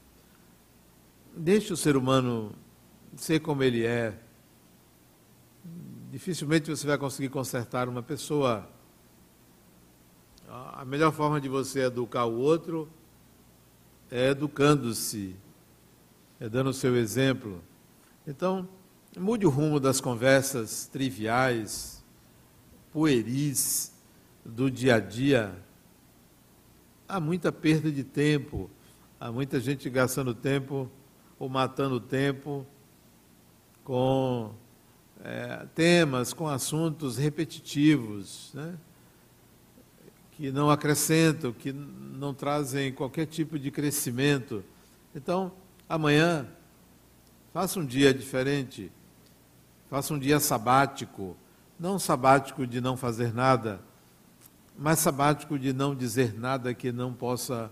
Deixe 1.36 1.74
o 1.74 1.78
ser 1.78 1.98
humano 1.98 2.52
ser 3.16 3.40
como 3.40 3.64
ele 3.64 3.86
é. 3.86 4.18
Dificilmente 6.12 6.70
você 6.70 6.86
vai 6.86 6.98
conseguir 6.98 7.30
consertar 7.30 7.90
uma 7.90 8.04
pessoa. 8.04 8.70
A 10.48 10.86
melhor 10.86 11.12
forma 11.12 11.42
de 11.42 11.50
você 11.50 11.82
educar 11.82 12.26
o 12.26 12.38
outro 12.38 12.88
é 14.12 14.30
educando-se, 14.30 15.36
dando 16.50 16.70
o 16.70 16.74
seu 16.74 16.96
exemplo. 16.96 17.62
Então, 18.28 18.68
mude 19.18 19.46
o 19.46 19.50
rumo 19.50 19.80
das 19.80 20.02
conversas 20.02 20.88
triviais, 20.88 22.04
pueris 22.92 23.94
do 24.44 24.70
dia 24.70 24.96
a 24.96 25.00
dia 25.00 25.56
há 27.08 27.20
muita 27.20 27.52
perda 27.52 27.92
de 27.92 28.04
tempo, 28.04 28.70
há 29.20 29.32
muita 29.32 29.60
gente 29.60 29.90
gastando 29.90 30.34
tempo 30.34 30.90
ou 31.38 31.48
matando 31.50 32.00
tempo 32.00 32.66
com 33.84 34.54
é, 35.24 35.66
temas, 35.76 36.34
com 36.34 36.48
assuntos 36.48 37.18
repetitivos, 37.18 38.52
né? 38.54 38.76
que 40.32 40.52
não 40.52 40.70
acrescentam, 40.70 41.54
que 41.54 41.72
não 41.72 42.34
trazem 42.34 42.92
qualquer 42.92 43.26
tipo 43.26 43.58
de 43.58 43.72
crescimento. 43.72 44.64
Então, 45.16 45.52
amanhã, 45.88 46.48
faça 47.54 47.80
um 47.80 47.86
dia 47.86 48.14
diferente, 48.14 48.92
faça 49.90 50.14
um 50.14 50.20
dia 50.20 50.40
sabático, 50.40 51.38
não 51.80 52.00
sabático 52.00 52.66
de 52.66 52.82
não 52.82 52.98
fazer 52.98 53.34
nada, 53.34 53.80
mas 54.78 55.00
sabático 55.00 55.58
de 55.58 55.72
não 55.72 55.96
dizer 55.96 56.38
nada 56.38 56.74
que 56.74 56.92
não 56.92 57.14
possa 57.14 57.72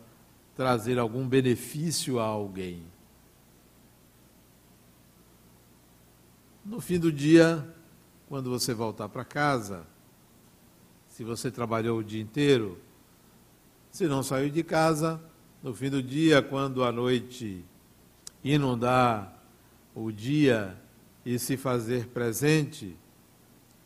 trazer 0.56 1.00
algum 1.00 1.28
benefício 1.28 2.20
a 2.20 2.24
alguém. 2.24 2.84
No 6.64 6.80
fim 6.80 6.98
do 6.98 7.12
dia, 7.12 7.68
quando 8.30 8.50
você 8.50 8.74
voltar 8.74 9.10
para 9.10 9.26
casa, 9.26 9.86
se 11.10 11.24
você 11.24 11.52
trabalhou 11.52 12.00
o 12.00 12.04
dia 12.04 12.22
inteiro, 12.22 12.80
se 13.92 14.08
não 14.08 14.24
saiu 14.24 14.50
de 14.50 14.64
casa, 14.64 15.22
no 15.62 15.74
fim 15.74 15.90
do 15.90 16.02
dia, 16.02 16.42
quando 16.42 16.84
a 16.84 16.92
noite 16.92 17.64
inundar 18.44 19.42
o 19.96 20.12
dia 20.12 20.78
e 21.26 21.40
se 21.40 21.56
fazer 21.56 22.08
presente, 22.08 22.98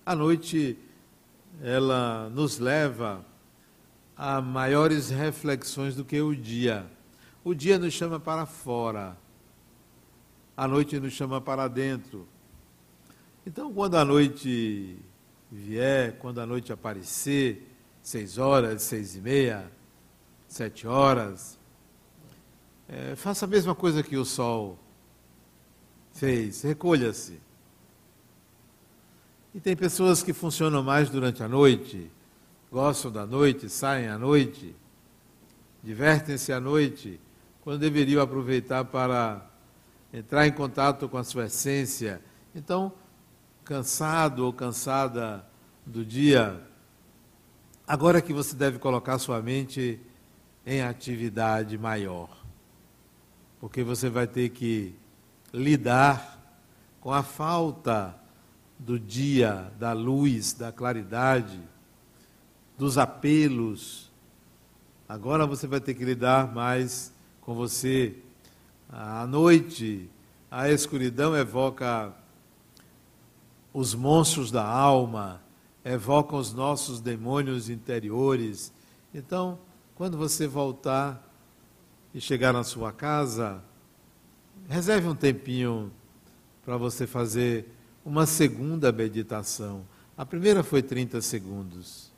a 0.06 0.16
noite 0.16 0.78
ela 1.62 2.30
nos 2.30 2.60
leva 2.60 3.26
a 4.16 4.42
maiores 4.42 5.10
reflexões 5.10 5.96
do 5.96 6.04
que 6.04 6.20
o 6.22 6.36
dia. 6.36 6.86
O 7.44 7.54
dia 7.54 7.78
nos 7.78 7.94
chama 7.94 8.20
para 8.20 8.46
fora, 8.46 9.18
a 10.56 10.68
noite 10.68 11.00
nos 11.00 11.14
chama 11.14 11.40
para 11.40 11.68
dentro. 11.68 12.28
Então, 13.46 13.72
quando 13.74 13.96
a 13.96 14.04
noite 14.04 14.98
vier, 15.52 16.18
quando 16.18 16.42
a 16.42 16.46
noite 16.46 16.74
aparecer, 16.74 17.72
seis 18.02 18.38
horas, 18.38 18.82
seis 18.82 19.16
e 19.16 19.22
meia, 19.22 19.72
sete 20.48 20.88
horas, 20.88 21.57
é, 22.90 23.16
faça 23.16 23.46
a 23.46 23.48
mesma 23.48 23.76
coisa 23.76 24.02
que 24.02 24.16
o 24.16 24.26
sol 24.26 24.80
fez, 26.14 26.62
recolha-se. 26.62 27.40
E 29.54 29.60
tem 29.60 29.76
pessoas 29.76 30.22
que 30.24 30.34
funcionam 30.34 30.84
mais 30.84 31.10
durante 31.10 31.44
a 31.44 31.48
noite, 31.48 32.12
gostam 32.72 33.12
da 33.12 33.26
noite, 33.26 33.70
saem 33.70 34.08
à 34.08 34.18
noite, 34.18 34.76
divertem-se 35.84 36.54
à 36.54 36.60
noite, 36.60 37.20
quando 37.62 37.80
deveriam 37.80 38.22
aproveitar 38.22 38.86
para 38.86 39.46
entrar 40.14 40.48
em 40.48 40.52
contato 40.52 41.10
com 41.10 41.18
a 41.18 41.24
sua 41.24 41.46
essência. 41.46 42.22
Então, 42.56 42.94
cansado 43.64 44.46
ou 44.46 44.54
cansada 44.54 45.46
do 45.86 46.06
dia, 46.06 46.62
agora 47.86 48.22
que 48.22 48.32
você 48.32 48.56
deve 48.56 48.80
colocar 48.80 49.20
sua 49.20 49.42
mente 49.42 50.00
em 50.66 50.82
atividade 50.82 51.78
maior, 51.78 52.37
porque 53.60 53.84
você 53.84 54.10
vai 54.10 54.28
ter 54.28 54.50
que 54.50 54.94
lidar 55.54 56.38
com 57.02 57.12
a 57.12 57.24
falta 57.24 58.16
do 58.78 59.00
dia, 59.00 59.72
da 59.80 59.94
luz, 59.94 60.54
da 60.54 60.72
claridade, 60.72 61.60
dos 62.78 62.98
apelos. 62.98 64.12
Agora 65.10 65.48
você 65.48 65.66
vai 65.66 65.80
ter 65.80 65.94
que 65.96 66.06
lidar 66.06 66.54
mais 66.54 67.12
com 67.42 67.56
você. 67.56 68.16
À 68.90 69.26
noite, 69.26 70.10
a 70.52 70.70
escuridão 70.70 71.36
evoca 71.36 72.14
os 73.74 73.96
monstros 73.96 74.52
da 74.52 74.66
alma, 74.66 75.42
evocam 75.84 76.38
os 76.40 76.54
nossos 76.54 77.00
demônios 77.00 77.70
interiores. 77.70 78.72
Então, 79.14 79.60
quando 79.96 80.18
você 80.18 80.46
voltar 80.48 81.27
e 82.14 82.22
chegar 82.22 82.54
na 82.54 82.64
sua 82.64 82.92
casa, 82.92 83.64
reserve 84.68 85.08
um 85.08 85.16
tempinho 85.16 85.92
para 86.64 86.78
você 86.78 87.08
fazer 87.08 87.66
uma 88.04 88.26
segunda 88.26 88.92
meditação. 88.92 89.86
A 90.18 90.26
primeira 90.26 90.64
foi 90.64 90.82
30 90.82 91.22
segundos, 91.22 92.12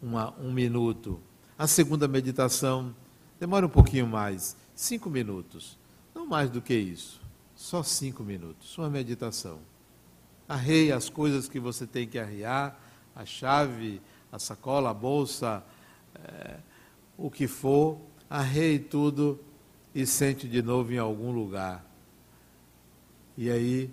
uma, 0.00 0.32
um 0.40 0.52
minuto. 0.52 1.20
A 1.58 1.66
segunda 1.66 2.08
meditação 2.08 2.94
demora 3.38 3.66
um 3.66 3.70
pouquinho 3.70 4.06
mais, 4.06 4.56
cinco 4.74 5.10
minutos. 5.10 5.78
Não 6.14 6.26
mais 6.26 6.50
do 6.50 6.62
que 6.62 6.74
isso, 6.74 7.20
só 7.54 7.82
cinco 7.82 8.22
minutos. 8.22 8.76
Uma 8.78 8.88
meditação. 8.88 9.58
Arreie 10.48 10.92
as 10.92 11.08
coisas 11.08 11.48
que 11.48 11.58
você 11.58 11.86
tem 11.86 12.06
que 12.06 12.18
arrear, 12.18 12.78
a 13.14 13.24
chave, 13.24 14.00
a 14.30 14.38
sacola, 14.38 14.90
a 14.90 14.94
bolsa, 14.94 15.62
é, 16.16 16.56
o 17.16 17.30
que 17.30 17.46
for, 17.46 17.98
arreie 18.34 18.80
tudo 18.80 19.38
e 19.94 20.04
sente 20.04 20.48
de 20.48 20.60
novo 20.60 20.92
em 20.92 20.98
algum 20.98 21.30
lugar. 21.30 21.88
E 23.38 23.48
aí, 23.48 23.88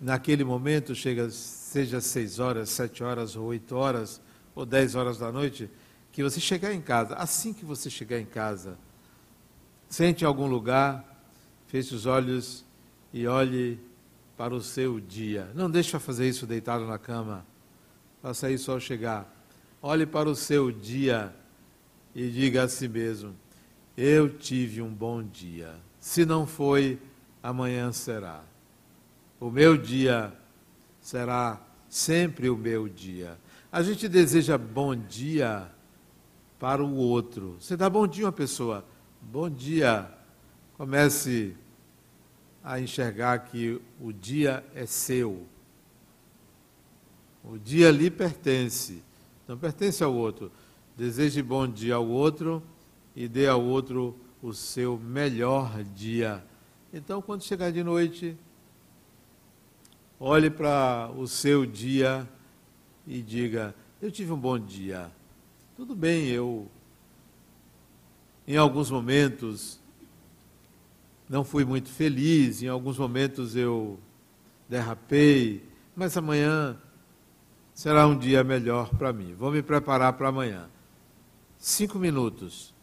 naquele 0.00 0.42
momento, 0.42 0.96
chega, 0.96 1.30
seja 1.30 2.00
seis 2.00 2.40
horas, 2.40 2.70
sete 2.70 3.04
horas, 3.04 3.36
ou 3.36 3.46
oito 3.46 3.76
horas, 3.76 4.20
ou 4.52 4.66
dez 4.66 4.96
horas 4.96 5.16
da 5.16 5.30
noite, 5.30 5.70
que 6.10 6.24
você 6.24 6.40
chegar 6.40 6.74
em 6.74 6.80
casa, 6.80 7.14
assim 7.14 7.52
que 7.52 7.64
você 7.64 7.88
chegar 7.88 8.18
em 8.18 8.26
casa, 8.26 8.76
sente 9.88 10.24
em 10.24 10.26
algum 10.26 10.48
lugar, 10.48 11.04
feche 11.68 11.94
os 11.94 12.04
olhos 12.04 12.64
e 13.12 13.28
olhe 13.28 13.78
para 14.36 14.52
o 14.52 14.60
seu 14.60 14.98
dia. 14.98 15.52
Não 15.54 15.70
deixe 15.70 15.96
fazer 16.00 16.28
isso 16.28 16.48
deitado 16.48 16.84
na 16.84 16.98
cama. 16.98 17.46
Faça 18.20 18.50
isso 18.50 18.72
ao 18.72 18.80
chegar. 18.80 19.32
Olhe 19.80 20.04
para 20.04 20.28
o 20.28 20.34
seu 20.34 20.72
dia 20.72 21.32
e 22.12 22.28
diga 22.28 22.64
a 22.64 22.68
si 22.68 22.88
mesmo: 22.88 23.36
Eu 24.00 24.30
tive 24.30 24.80
um 24.80 24.94
bom 24.94 25.24
dia. 25.24 25.74
Se 25.98 26.24
não 26.24 26.46
foi, 26.46 27.00
amanhã 27.42 27.90
será. 27.90 28.44
O 29.40 29.50
meu 29.50 29.76
dia 29.76 30.32
será 31.00 31.60
sempre 31.88 32.48
o 32.48 32.56
meu 32.56 32.88
dia. 32.88 33.36
A 33.72 33.82
gente 33.82 34.08
deseja 34.08 34.56
bom 34.56 34.94
dia 34.94 35.68
para 36.60 36.80
o 36.80 36.94
outro. 36.94 37.56
Você 37.58 37.76
dá 37.76 37.90
bom 37.90 38.06
dia 38.06 38.26
a 38.26 38.26
uma 38.26 38.32
pessoa. 38.32 38.84
Bom 39.20 39.50
dia. 39.50 40.08
Comece 40.76 41.56
a 42.62 42.78
enxergar 42.78 43.40
que 43.40 43.82
o 44.00 44.12
dia 44.12 44.64
é 44.76 44.86
seu. 44.86 45.44
O 47.42 47.58
dia 47.58 47.90
lhe 47.90 48.12
pertence, 48.12 49.02
não 49.48 49.58
pertence 49.58 50.04
ao 50.04 50.14
outro. 50.14 50.52
Deseje 50.96 51.42
bom 51.42 51.66
dia 51.66 51.96
ao 51.96 52.06
outro 52.06 52.62
e 53.18 53.26
dê 53.26 53.48
ao 53.48 53.60
outro 53.60 54.16
o 54.40 54.52
seu 54.52 54.96
melhor 54.96 55.82
dia. 55.82 56.44
Então, 56.92 57.20
quando 57.20 57.42
chegar 57.42 57.72
de 57.72 57.82
noite, 57.82 58.36
olhe 60.20 60.48
para 60.48 61.10
o 61.16 61.26
seu 61.26 61.66
dia 61.66 62.28
e 63.04 63.20
diga: 63.20 63.74
Eu 64.00 64.12
tive 64.12 64.30
um 64.30 64.38
bom 64.38 64.56
dia. 64.56 65.10
Tudo 65.76 65.96
bem, 65.96 66.28
eu, 66.28 66.68
em 68.46 68.56
alguns 68.56 68.88
momentos, 68.88 69.80
não 71.28 71.42
fui 71.42 71.64
muito 71.64 71.88
feliz, 71.88 72.62
em 72.62 72.68
alguns 72.68 72.98
momentos 72.98 73.56
eu 73.56 73.98
derrapei, 74.68 75.64
mas 75.96 76.16
amanhã 76.16 76.80
será 77.74 78.06
um 78.06 78.16
dia 78.16 78.44
melhor 78.44 78.90
para 78.90 79.12
mim. 79.12 79.34
Vou 79.34 79.50
me 79.50 79.60
preparar 79.60 80.12
para 80.12 80.28
amanhã. 80.28 80.70
Cinco 81.58 81.98
minutos 81.98 82.77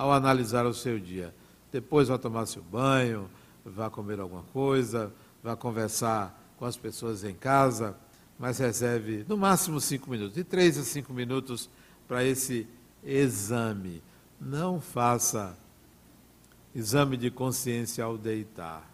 ao 0.00 0.12
analisar 0.12 0.64
o 0.64 0.72
seu 0.72 0.98
dia. 0.98 1.34
Depois 1.70 2.08
vá 2.08 2.16
tomar 2.16 2.46
seu 2.46 2.62
banho, 2.62 3.30
vá 3.64 3.90
comer 3.90 4.18
alguma 4.18 4.42
coisa, 4.44 5.12
vá 5.42 5.54
conversar 5.54 6.54
com 6.56 6.64
as 6.64 6.76
pessoas 6.76 7.22
em 7.22 7.34
casa, 7.34 7.94
mas 8.38 8.58
reserve 8.58 9.26
no 9.28 9.36
máximo 9.36 9.78
cinco 9.80 10.10
minutos, 10.10 10.34
de 10.34 10.42
três 10.42 10.78
a 10.78 10.84
cinco 10.84 11.12
minutos 11.12 11.68
para 12.08 12.24
esse 12.24 12.66
exame. 13.04 14.02
Não 14.40 14.80
faça 14.80 15.54
Exame 16.74 17.16
de 17.16 17.30
consciência 17.30 18.04
ao 18.04 18.16
deitar. 18.16 18.88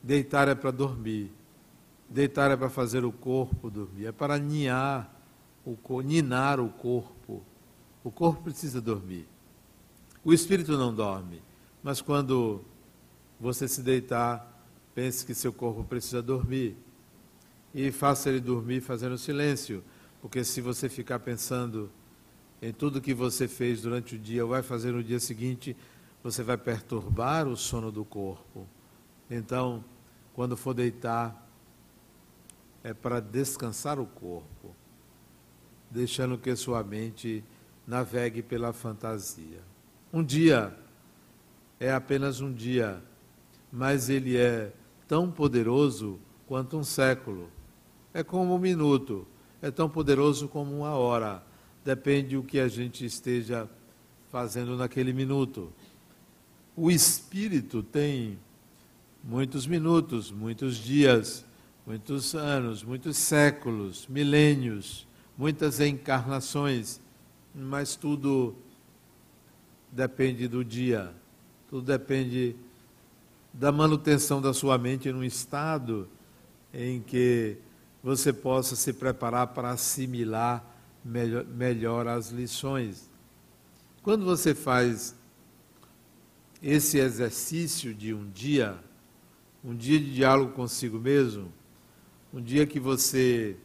Deitar 0.00 0.46
é 0.46 0.54
para 0.54 0.70
dormir. 0.70 1.32
Deitar 2.08 2.52
é 2.52 2.56
para 2.56 2.70
fazer 2.70 3.04
o 3.04 3.10
corpo 3.10 3.68
dormir. 3.68 4.06
É 4.06 4.12
para 4.12 4.38
ninhar 4.38 5.12
o, 5.64 5.76
ninar 6.00 6.60
o 6.60 6.68
corpo. 6.68 7.42
O 8.04 8.10
corpo 8.10 8.44
precisa 8.44 8.80
dormir. 8.80 9.26
O 10.24 10.32
espírito 10.32 10.76
não 10.78 10.94
dorme. 10.94 11.42
Mas 11.82 12.00
quando 12.00 12.64
você 13.40 13.66
se 13.66 13.82
deitar, 13.82 14.48
pense 14.94 15.26
que 15.26 15.34
seu 15.34 15.52
corpo 15.52 15.82
precisa 15.82 16.22
dormir. 16.22 16.76
E 17.74 17.90
faça 17.90 18.28
ele 18.28 18.40
dormir 18.40 18.80
fazendo 18.80 19.18
silêncio. 19.18 19.82
Porque 20.20 20.44
se 20.44 20.60
você 20.60 20.88
ficar 20.88 21.18
pensando 21.18 21.90
em 22.60 22.72
tudo 22.72 23.00
que 23.00 23.12
você 23.12 23.48
fez 23.48 23.82
durante 23.82 24.14
o 24.14 24.18
dia, 24.18 24.46
vai 24.46 24.62
fazer 24.62 24.92
no 24.92 25.02
dia 25.02 25.18
seguinte, 25.18 25.76
você 26.22 26.44
vai 26.44 26.56
perturbar 26.56 27.48
o 27.48 27.56
sono 27.56 27.90
do 27.90 28.04
corpo. 28.04 28.68
Então, 29.28 29.84
quando 30.32 30.56
for 30.56 30.72
deitar, 30.72 31.48
é 32.84 32.94
para 32.94 33.18
descansar 33.18 33.98
o 33.98 34.06
corpo, 34.06 34.74
deixando 35.90 36.38
que 36.38 36.54
sua 36.54 36.84
mente 36.84 37.42
navegue 37.84 38.42
pela 38.42 38.72
fantasia. 38.72 39.71
Um 40.12 40.22
dia 40.22 40.76
é 41.80 41.90
apenas 41.90 42.42
um 42.42 42.52
dia, 42.52 43.02
mas 43.72 44.10
ele 44.10 44.36
é 44.36 44.70
tão 45.08 45.30
poderoso 45.30 46.20
quanto 46.46 46.76
um 46.76 46.84
século. 46.84 47.48
É 48.12 48.22
como 48.22 48.54
um 48.54 48.58
minuto, 48.58 49.26
é 49.62 49.70
tão 49.70 49.88
poderoso 49.88 50.48
como 50.48 50.76
uma 50.76 50.90
hora. 50.90 51.42
Depende 51.82 52.36
do 52.36 52.42
que 52.42 52.60
a 52.60 52.68
gente 52.68 53.06
esteja 53.06 53.66
fazendo 54.30 54.76
naquele 54.76 55.14
minuto. 55.14 55.72
O 56.76 56.90
espírito 56.90 57.82
tem 57.82 58.38
muitos 59.24 59.66
minutos, 59.66 60.30
muitos 60.30 60.76
dias, 60.76 61.42
muitos 61.86 62.34
anos, 62.34 62.82
muitos 62.82 63.16
séculos, 63.16 64.06
milênios, 64.08 65.06
muitas 65.38 65.80
encarnações, 65.80 67.00
mas 67.54 67.96
tudo 67.96 68.54
depende 69.92 70.48
do 70.48 70.64
dia, 70.64 71.14
tudo 71.68 71.84
depende 71.84 72.56
da 73.52 73.70
manutenção 73.70 74.40
da 74.40 74.54
sua 74.54 74.78
mente 74.78 75.12
num 75.12 75.22
estado 75.22 76.08
em 76.72 77.02
que 77.02 77.58
você 78.02 78.32
possa 78.32 78.74
se 78.74 78.94
preparar 78.94 79.48
para 79.48 79.70
assimilar 79.70 80.64
melhor, 81.04 81.44
melhor 81.44 82.08
as 82.08 82.30
lições. 82.30 83.10
Quando 84.02 84.24
você 84.24 84.54
faz 84.54 85.14
esse 86.62 86.98
exercício 86.98 87.92
de 87.92 88.14
um 88.14 88.28
dia, 88.30 88.78
um 89.62 89.74
dia 89.74 90.00
de 90.00 90.14
diálogo 90.14 90.52
consigo 90.52 90.98
mesmo, 90.98 91.52
um 92.32 92.40
dia 92.40 92.66
que 92.66 92.80
você 92.80 93.56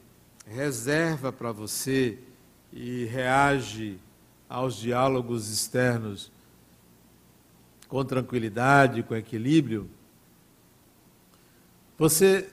reserva 0.45 1.31
para 1.31 1.51
você 1.51 2.19
e 2.73 3.05
reage 3.05 3.97
aos 4.49 4.77
diálogos 4.77 5.49
externos 5.49 6.31
com 7.87 8.03
tranquilidade, 8.03 9.03
com 9.03 9.15
equilíbrio, 9.15 9.89
você, 11.97 12.47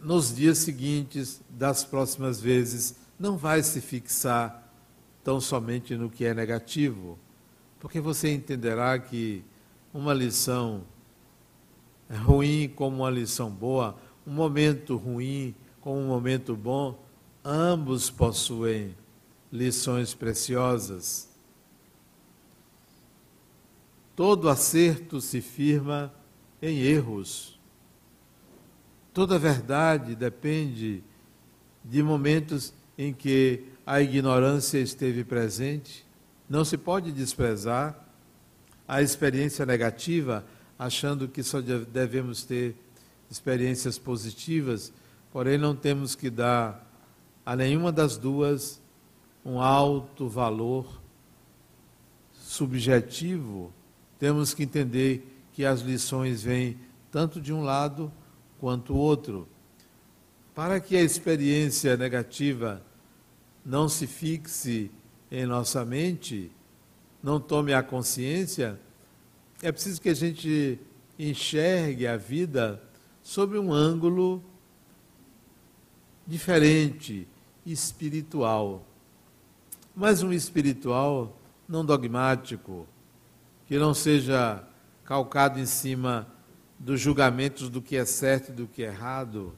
nos 0.00 0.34
dias 0.34 0.58
seguintes, 0.58 1.40
das 1.48 1.84
próximas 1.84 2.40
vezes, 2.40 2.96
não 3.18 3.36
vai 3.36 3.62
se 3.62 3.80
fixar 3.80 4.70
tão 5.24 5.40
somente 5.40 5.96
no 5.96 6.10
que 6.10 6.24
é 6.24 6.34
negativo, 6.34 7.18
porque 7.78 8.00
você 8.00 8.30
entenderá 8.32 8.98
que 8.98 9.42
uma 9.92 10.12
lição 10.12 10.82
ruim 12.24 12.68
como 12.68 12.98
uma 12.98 13.10
lição 13.10 13.50
boa, 13.50 13.96
um 14.26 14.32
momento 14.32 14.96
ruim 14.96 15.54
como 15.80 15.98
um 15.98 16.08
momento 16.08 16.54
bom, 16.54 17.02
ambos 17.42 18.10
possuem 18.10 18.94
lições 19.50 20.12
preciosas. 20.12 21.29
Todo 24.20 24.50
acerto 24.50 25.18
se 25.18 25.40
firma 25.40 26.12
em 26.60 26.80
erros. 26.80 27.58
Toda 29.14 29.38
verdade 29.38 30.14
depende 30.14 31.02
de 31.82 32.02
momentos 32.02 32.74
em 32.98 33.14
que 33.14 33.64
a 33.86 34.02
ignorância 34.02 34.76
esteve 34.76 35.24
presente. 35.24 36.04
Não 36.50 36.66
se 36.66 36.76
pode 36.76 37.12
desprezar 37.12 37.98
a 38.86 39.00
experiência 39.00 39.64
negativa 39.64 40.44
achando 40.78 41.26
que 41.26 41.42
só 41.42 41.62
devemos 41.62 42.44
ter 42.44 42.76
experiências 43.30 43.98
positivas, 43.98 44.92
porém 45.32 45.56
não 45.56 45.74
temos 45.74 46.14
que 46.14 46.28
dar 46.28 46.86
a 47.46 47.56
nenhuma 47.56 47.90
das 47.90 48.18
duas 48.18 48.82
um 49.42 49.62
alto 49.62 50.28
valor 50.28 51.00
subjetivo. 52.34 53.72
Temos 54.20 54.52
que 54.52 54.62
entender 54.62 55.26
que 55.54 55.64
as 55.64 55.80
lições 55.80 56.42
vêm 56.42 56.78
tanto 57.10 57.40
de 57.40 57.52
um 57.52 57.62
lado 57.62 58.12
quanto 58.60 58.92
do 58.92 58.98
outro. 58.98 59.48
Para 60.54 60.78
que 60.78 60.94
a 60.94 61.02
experiência 61.02 61.96
negativa 61.96 62.82
não 63.64 63.88
se 63.88 64.06
fixe 64.06 64.90
em 65.32 65.46
nossa 65.46 65.86
mente, 65.86 66.52
não 67.22 67.40
tome 67.40 67.72
a 67.72 67.82
consciência, 67.82 68.78
é 69.62 69.72
preciso 69.72 70.00
que 70.00 70.10
a 70.10 70.14
gente 70.14 70.78
enxergue 71.18 72.06
a 72.06 72.18
vida 72.18 72.82
sob 73.22 73.58
um 73.58 73.72
ângulo 73.72 74.44
diferente, 76.26 77.26
espiritual. 77.64 78.86
Mas 79.96 80.22
um 80.22 80.32
espiritual 80.32 81.38
não 81.66 81.84
dogmático, 81.84 82.86
que 83.70 83.78
não 83.78 83.94
seja 83.94 84.64
calcado 85.04 85.60
em 85.60 85.64
cima 85.64 86.26
dos 86.76 87.00
julgamentos 87.00 87.68
do 87.68 87.80
que 87.80 87.94
é 87.94 88.04
certo 88.04 88.48
e 88.48 88.52
do 88.52 88.66
que 88.66 88.82
é 88.82 88.88
errado. 88.88 89.54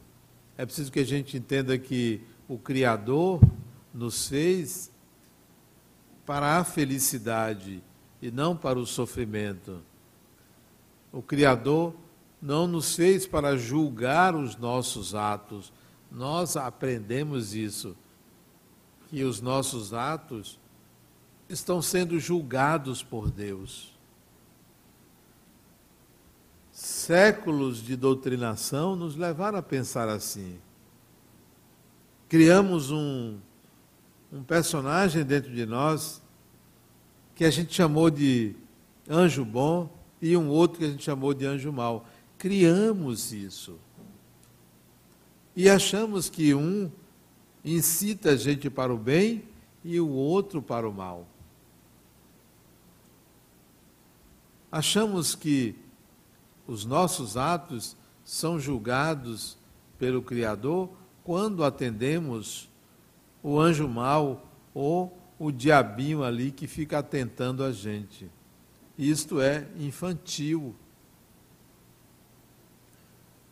É 0.54 0.66
preciso 0.66 0.92
que 0.92 1.00
a 1.00 1.06
gente 1.06 1.38
entenda 1.38 1.78
que 1.78 2.20
o 2.46 2.58
Criador 2.58 3.40
nos 3.94 4.28
fez 4.28 4.92
para 6.26 6.58
a 6.58 6.62
felicidade 6.62 7.82
e 8.20 8.30
não 8.30 8.54
para 8.54 8.78
o 8.78 8.84
sofrimento. 8.84 9.80
O 11.10 11.22
Criador 11.22 11.94
não 12.40 12.66
nos 12.66 12.94
fez 12.94 13.26
para 13.26 13.56
julgar 13.56 14.36
os 14.36 14.58
nossos 14.58 15.14
atos. 15.14 15.72
Nós 16.10 16.54
aprendemos 16.54 17.54
isso, 17.54 17.96
que 19.08 19.24
os 19.24 19.40
nossos 19.40 19.94
atos 19.94 20.60
estão 21.48 21.80
sendo 21.80 22.20
julgados 22.20 23.02
por 23.02 23.30
Deus. 23.30 23.91
Séculos 26.72 27.82
de 27.82 27.94
doutrinação 27.94 28.96
nos 28.96 29.14
levaram 29.14 29.58
a 29.58 29.62
pensar 29.62 30.08
assim. 30.08 30.58
Criamos 32.30 32.90
um, 32.90 33.38
um 34.32 34.42
personagem 34.42 35.22
dentro 35.22 35.52
de 35.52 35.66
nós 35.66 36.22
que 37.34 37.44
a 37.44 37.50
gente 37.50 37.74
chamou 37.74 38.10
de 38.10 38.56
anjo 39.08 39.44
bom, 39.44 39.90
e 40.20 40.36
um 40.36 40.48
outro 40.48 40.78
que 40.78 40.84
a 40.84 40.88
gente 40.88 41.02
chamou 41.02 41.34
de 41.34 41.44
anjo 41.44 41.72
mau. 41.72 42.06
Criamos 42.38 43.32
isso. 43.32 43.78
E 45.54 45.68
achamos 45.68 46.30
que 46.30 46.54
um 46.54 46.90
incita 47.64 48.30
a 48.30 48.36
gente 48.36 48.70
para 48.70 48.94
o 48.94 48.98
bem 48.98 49.44
e 49.84 50.00
o 50.00 50.08
outro 50.08 50.62
para 50.62 50.88
o 50.88 50.92
mal. 50.92 51.26
Achamos 54.70 55.34
que 55.34 55.74
os 56.66 56.84
nossos 56.84 57.36
atos 57.36 57.96
são 58.24 58.58
julgados 58.58 59.56
pelo 59.98 60.22
Criador 60.22 60.90
quando 61.24 61.64
atendemos 61.64 62.68
o 63.42 63.58
anjo 63.58 63.88
mau 63.88 64.46
ou 64.74 65.16
o 65.38 65.50
diabinho 65.50 66.22
ali 66.22 66.50
que 66.50 66.66
fica 66.66 66.98
atentando 66.98 67.64
a 67.64 67.72
gente. 67.72 68.30
Isto 68.96 69.40
é 69.40 69.66
infantil. 69.78 70.74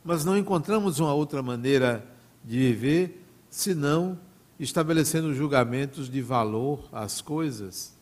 Mas 0.04 0.24
não 0.24 0.36
encontramos 0.36 1.00
uma 1.00 1.12
outra 1.12 1.42
maneira 1.42 2.06
de 2.44 2.58
viver 2.58 3.24
senão 3.48 4.18
estabelecendo 4.58 5.34
julgamentos 5.34 6.08
de 6.08 6.22
valor 6.22 6.88
às 6.92 7.20
coisas, 7.20 7.94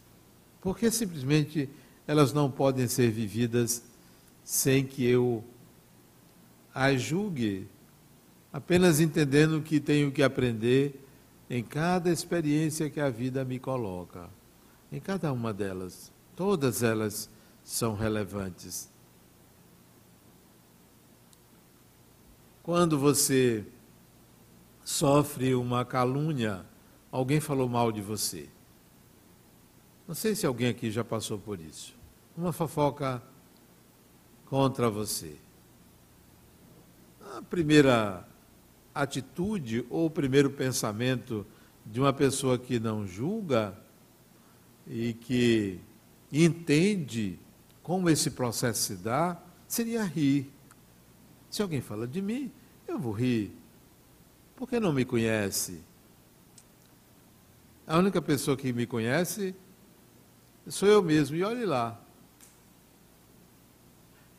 porque 0.61 0.91
simplesmente 0.91 1.69
elas 2.07 2.33
não 2.33 2.51
podem 2.51 2.89
ser 2.89 3.11
vividas 3.11 3.83
sem 4.49 4.83
que 4.87 5.05
eu 5.05 5.45
as 6.75 7.03
julgue, 7.03 7.69
apenas 8.51 8.99
entendendo 8.99 9.61
que 9.61 9.79
tenho 9.79 10.11
que 10.11 10.23
aprender 10.23 11.05
em 11.51 11.63
cada 11.63 12.11
experiência 12.11 12.89
que 12.89 12.99
a 12.99 13.11
vida 13.11 13.45
me 13.45 13.59
coloca, 13.59 14.31
em 14.91 14.99
cada 14.99 15.31
uma 15.35 15.53
delas. 15.53 16.11
Todas 16.35 16.83
elas 16.83 17.29
são 17.63 17.95
relevantes. 17.95 18.89
Quando 22.63 22.99
você 22.99 23.67
sofre 24.83 25.55
uma 25.55 25.85
calúnia, 25.85 26.65
alguém 27.13 27.39
falou 27.39 27.69
mal 27.69 27.93
de 27.93 28.01
você. 28.01 28.49
Não 30.07 30.15
sei 30.15 30.35
se 30.35 30.47
alguém 30.47 30.69
aqui 30.69 30.91
já 30.91 31.05
passou 31.05 31.39
por 31.39 31.61
isso. 31.61 31.95
Uma 32.35 32.51
fofoca 32.51 33.23
contra 34.49 34.89
você. 34.89 35.37
A 37.37 37.43
primeira 37.43 38.27
atitude 38.95 39.85
ou 39.91 40.07
o 40.07 40.11
primeiro 40.11 40.51
pensamento 40.51 41.47
de 41.85 42.01
uma 42.01 42.13
pessoa 42.13 42.59
que 42.59 42.81
não 42.81 43.07
julga 43.07 43.77
e 44.87 45.13
que 45.13 45.79
entende 46.33 47.39
como 47.83 48.11
esse 48.11 48.31
processo 48.31 48.81
se 48.81 48.97
dá, 48.97 49.41
seria 49.67 50.03
rir. 50.03 50.51
Se 51.51 51.63
alguém 51.63 51.81
fala 51.81 52.07
de 52.07 52.21
mim, 52.21 52.51
eu 52.87 52.99
vou 52.99 53.13
rir. 53.13 53.53
Porque 54.57 54.81
não 54.81 54.93
me 54.93 55.05
conhece. 55.05 55.81
A 57.87 57.99
única 57.99 58.21
pessoa 58.21 58.57
que 58.57 58.73
me 58.73 58.87
conhece 58.87 59.55
sou 60.67 60.89
eu 60.89 61.03
mesmo, 61.03 61.37
e 61.37 61.43
olhe 61.43 61.65
lá. 61.65 61.99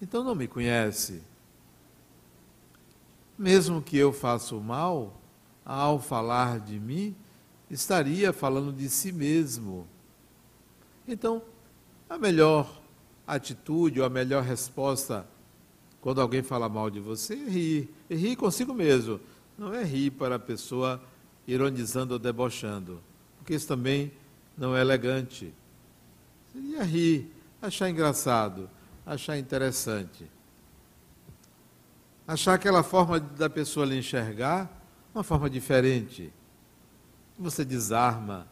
Então 0.02 0.24
não 0.24 0.36
me 0.36 0.48
conhece. 0.48 1.22
Mesmo 3.38 3.82
que 3.82 3.98
eu 3.98 4.12
faça 4.12 4.56
o 4.56 4.62
mal, 4.62 5.20
ao 5.66 6.00
falar 6.00 6.60
de 6.60 6.80
mim, 6.80 7.16
estaria 7.70 8.34
falando 8.34 8.74
de 8.74 8.90
si 8.90 9.12
mesmo. 9.12 9.88
Então, 11.08 11.42
a 12.10 12.18
melhor 12.18 12.82
atitude 13.26 14.00
ou 14.00 14.06
a 14.06 14.10
melhor 14.10 14.44
resposta 14.44 15.28
quando 16.02 16.22
alguém 16.22 16.42
fala 16.42 16.70
mal 16.70 16.90
de 16.90 17.00
você 17.00 17.34
é 17.36 17.50
rir. 17.50 17.94
E 18.10 18.16
rir 18.16 18.36
consigo 18.36 18.74
mesmo. 18.74 19.20
Não 19.58 19.74
é 19.74 19.84
rir 19.84 20.12
para 20.12 20.36
a 20.36 20.40
pessoa 20.40 21.02
ironizando 21.48 22.14
ou 22.14 22.20
debochando. 22.20 23.02
Porque 23.38 23.54
isso 23.54 23.68
também 23.68 24.12
não 24.58 24.76
é 24.76 24.82
elegante. 24.82 25.54
Seria 26.52 26.84
rir, 26.84 27.32
achar 27.62 27.90
engraçado, 27.90 28.70
achar 29.10 29.40
interessante. 29.40 30.30
Achar 32.28 32.54
aquela 32.54 32.84
forma 32.84 33.20
da 33.20 33.50
pessoa 33.50 33.84
lhe 33.84 33.98
enxergar 33.98 34.72
uma 35.14 35.24
forma 35.24 35.50
diferente. 35.50 36.32
Você 37.38 37.66
desarma. 37.66 38.48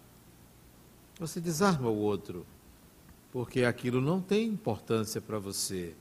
Você 1.20 1.39
desarma 1.39 1.89
o 1.89 1.96
outro. 1.96 2.43
Porque 3.32 3.63
aquilo 3.63 4.02
não 4.02 4.20
tem 4.20 4.48
importância 4.48 5.22
para 5.22 5.38
você. 5.38 5.96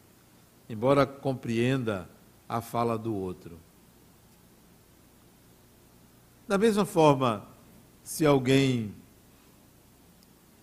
Embora 0.70 1.06
compreenda 1.06 2.08
a 2.48 2.62
fala 2.62 2.96
do 2.96 3.14
outro. 3.14 3.58
Da 6.48 6.56
mesma 6.56 6.86
forma, 6.86 7.46
se 8.02 8.24
alguém 8.24 8.94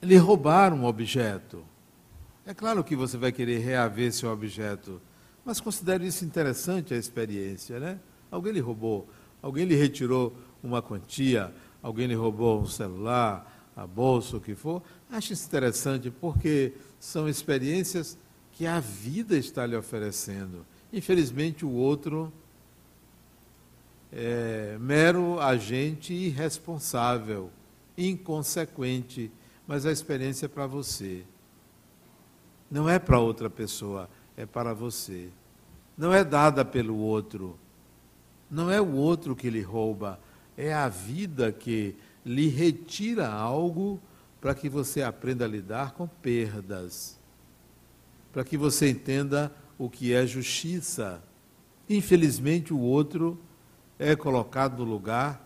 lhe 0.01 0.17
roubar 0.17 0.73
um 0.73 0.85
objeto, 0.85 1.63
é 2.45 2.53
claro 2.53 2.83
que 2.83 2.95
você 2.95 3.17
vai 3.17 3.31
querer 3.31 3.59
reaver 3.59 4.11
seu 4.11 4.31
objeto, 4.31 5.01
mas 5.45 5.59
considere 5.59 6.05
isso 6.05 6.25
interessante 6.25 6.93
a 6.93 6.97
experiência, 6.97 7.79
né? 7.79 7.99
Alguém 8.29 8.53
lhe 8.53 8.59
roubou, 8.59 9.07
alguém 9.41 9.65
lhe 9.65 9.75
retirou 9.75 10.35
uma 10.61 10.81
quantia, 10.81 11.53
alguém 11.81 12.07
lhe 12.07 12.15
roubou 12.15 12.61
um 12.61 12.65
celular, 12.65 13.71
a 13.75 13.87
bolsa, 13.87 14.37
o 14.37 14.41
que 14.41 14.55
for. 14.55 14.81
Acho 15.09 15.33
isso 15.33 15.45
interessante 15.45 16.11
porque 16.11 16.73
são 16.99 17.27
experiências 17.27 18.17
que 18.51 18.65
a 18.65 18.79
vida 18.79 19.37
está 19.37 19.65
lhe 19.65 19.75
oferecendo. 19.75 20.65
Infelizmente, 20.91 21.65
o 21.65 21.71
outro 21.71 22.31
é 24.11 24.77
mero 24.79 25.39
agente 25.39 26.13
irresponsável, 26.13 27.49
inconsequente, 27.97 29.31
mas 29.67 29.85
a 29.85 29.91
experiência 29.91 30.45
é 30.45 30.49
para 30.49 30.67
você. 30.67 31.23
Não 32.73 32.89
é 32.89 32.97
para 32.97 33.19
outra 33.19 33.51
pessoa, 33.51 34.09
é 34.35 34.47
para 34.47 34.73
você. 34.73 35.29
Não 35.95 36.11
é 36.11 36.23
dada 36.23 36.65
pelo 36.65 36.97
outro. 36.97 37.55
Não 38.49 38.71
é 38.71 38.81
o 38.81 38.93
outro 38.93 39.35
que 39.35 39.47
lhe 39.47 39.61
rouba, 39.61 40.19
é 40.57 40.73
a 40.73 40.89
vida 40.89 41.51
que 41.51 41.95
lhe 42.25 42.47
retira 42.47 43.29
algo 43.29 44.01
para 44.41 44.55
que 44.55 44.67
você 44.67 45.03
aprenda 45.03 45.45
a 45.45 45.47
lidar 45.47 45.91
com 45.91 46.07
perdas. 46.07 47.19
Para 48.31 48.43
que 48.43 48.57
você 48.57 48.89
entenda 48.89 49.53
o 49.77 49.87
que 49.87 50.11
é 50.11 50.25
justiça. 50.25 51.21
Infelizmente, 51.87 52.73
o 52.73 52.79
outro 52.79 53.39
é 53.99 54.15
colocado 54.15 54.83
no 54.83 54.91
lugar 54.91 55.39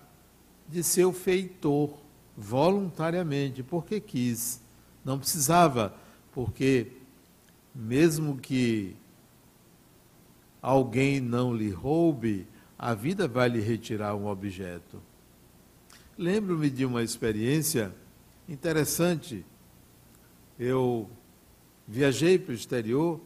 de 0.65 0.81
seu 0.81 1.11
feitor, 1.11 1.93
voluntariamente, 2.37 3.63
porque 3.63 3.99
quis. 3.99 4.61
Não 5.03 5.19
precisava, 5.19 5.93
porque 6.31 6.96
mesmo 7.77 8.37
que 8.37 8.95
alguém 10.59 11.21
não 11.21 11.55
lhe 11.55 11.69
roube, 11.69 12.47
a 12.77 12.95
vida 12.95 13.27
vai 13.27 13.47
lhe 13.47 13.61
retirar 13.61 14.15
um 14.15 14.25
objeto. 14.25 14.99
Lembro-me 16.17 16.71
de 16.71 16.83
uma 16.85 17.03
experiência 17.03 17.93
interessante. 18.49 19.45
Eu 20.57 21.07
viajei 21.87 22.39
para 22.39 22.51
o 22.51 22.55
exterior 22.55 23.21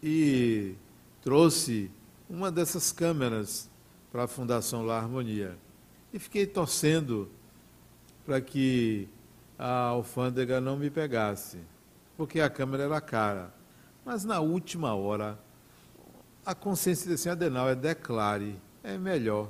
e 0.00 0.76
trouxe 1.20 1.90
uma 2.30 2.52
dessas 2.52 2.92
câmeras 2.92 3.68
para 4.12 4.24
a 4.24 4.28
Fundação 4.28 4.86
La 4.86 4.98
Harmonia. 4.98 5.58
E 6.12 6.20
fiquei 6.20 6.46
torcendo 6.46 7.28
para 8.24 8.40
que 8.40 9.08
a 9.58 9.88
alfândega 9.88 10.60
não 10.60 10.76
me 10.76 10.88
pegasse 10.90 11.58
porque 12.18 12.40
a 12.40 12.50
câmera 12.50 12.82
era 12.82 13.00
cara. 13.00 13.54
Mas 14.04 14.24
na 14.24 14.40
última 14.40 14.92
hora, 14.92 15.38
a 16.44 16.52
consciência 16.52 17.08
disse 17.08 17.28
assim, 17.28 17.32
Adenal, 17.44 17.68
é 17.68 17.76
declare, 17.76 18.60
é 18.82 18.98
melhor. 18.98 19.48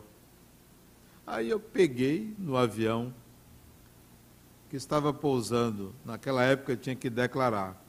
Aí 1.27 1.49
eu 1.49 1.59
peguei 1.59 2.35
no 2.39 2.59
avião 2.59 3.15
que 4.69 4.77
estava 4.77 5.15
pousando, 5.15 5.95
naquela 6.05 6.45
época 6.45 6.73
eu 6.73 6.77
tinha 6.77 6.95
que 6.95 7.09
declarar. 7.09 7.83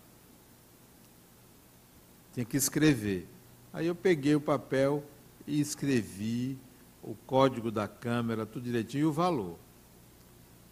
Tinha 2.34 2.46
que 2.46 2.56
escrever. 2.56 3.28
Aí 3.74 3.86
eu 3.86 3.96
peguei 3.96 4.34
o 4.34 4.40
papel 4.42 5.04
e 5.46 5.60
escrevi 5.60 6.58
o 7.04 7.16
código 7.28 7.70
da 7.70 7.86
câmera, 7.86 8.46
tudo 8.46 8.64
direitinho, 8.64 9.02
e 9.02 9.06
o 9.06 9.12
valor. 9.12 9.60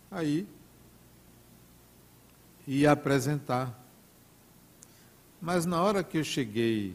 Aí 0.10 0.48
ia 2.66 2.94
apresentar 2.94 3.87
mas 5.48 5.66
na 5.66 5.82
hora 5.82 6.04
que 6.04 6.18
eu 6.18 6.26
cheguei, 6.26 6.94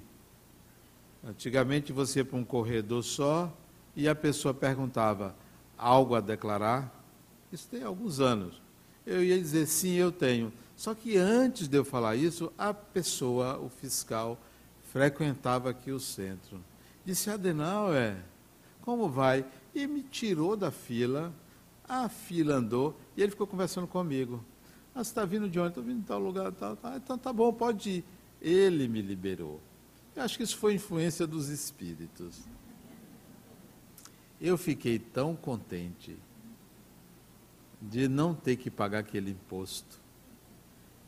antigamente 1.27 1.91
você 1.91 2.19
ia 2.19 2.25
para 2.27 2.37
um 2.37 2.45
corredor 2.45 3.03
só 3.03 3.51
e 3.97 4.07
a 4.07 4.15
pessoa 4.15 4.53
perguntava 4.53 5.35
algo 5.79 6.15
a 6.15 6.21
declarar. 6.21 6.93
Isso 7.51 7.67
tem 7.71 7.83
alguns 7.83 8.21
anos. 8.21 8.61
Eu 9.07 9.25
ia 9.25 9.38
dizer 9.38 9.65
sim, 9.65 9.95
eu 9.95 10.12
tenho. 10.12 10.53
Só 10.77 10.95
que 10.95 11.17
antes 11.17 11.67
de 11.67 11.79
eu 11.79 11.83
falar 11.83 12.15
isso, 12.15 12.53
a 12.59 12.75
pessoa, 12.75 13.59
o 13.59 13.71
fiscal, 13.71 14.38
frequentava 14.93 15.71
aqui 15.71 15.91
o 15.91 15.99
centro. 15.99 16.62
Disse, 17.07 17.31
Adenauer, 17.31 18.19
como 18.83 19.09
vai? 19.09 19.47
E 19.75 19.87
me 19.87 20.03
tirou 20.03 20.59
da 20.59 20.71
fila, 20.71 21.33
a 21.88 22.07
fila 22.07 22.57
andou, 22.57 23.01
e 23.17 23.23
ele 23.23 23.31
ficou 23.31 23.47
conversando 23.47 23.87
comigo. 23.87 24.45
Ah, 24.95 25.03
você 25.03 25.11
está 25.11 25.25
vindo 25.25 25.49
de 25.49 25.59
onde? 25.59 25.71
Estou 25.71 25.83
vindo 25.83 26.01
de 26.01 26.07
tal 26.07 26.19
lugar, 26.19 26.53
tal, 26.53 26.77
tal. 26.77 26.97
Então 26.99 27.17
tá 27.17 27.33
bom, 27.33 27.51
pode 27.51 27.88
ir. 27.88 28.05
Ele 28.42 28.88
me 28.88 29.00
liberou. 29.00 29.61
Eu 30.16 30.24
acho 30.24 30.37
que 30.37 30.42
isso 30.42 30.59
foi 30.59 30.74
influência 30.74 31.26
dos 31.26 31.48
espíritos. 31.48 32.40
Eu 34.40 34.59
fiquei 34.59 34.98
tão 34.98 35.37
contente 35.37 36.18
de 37.81 38.09
não 38.09 38.35
ter 38.35 38.57
que 38.57 38.68
pagar 38.68 38.98
aquele 38.98 39.31
imposto. 39.31 40.00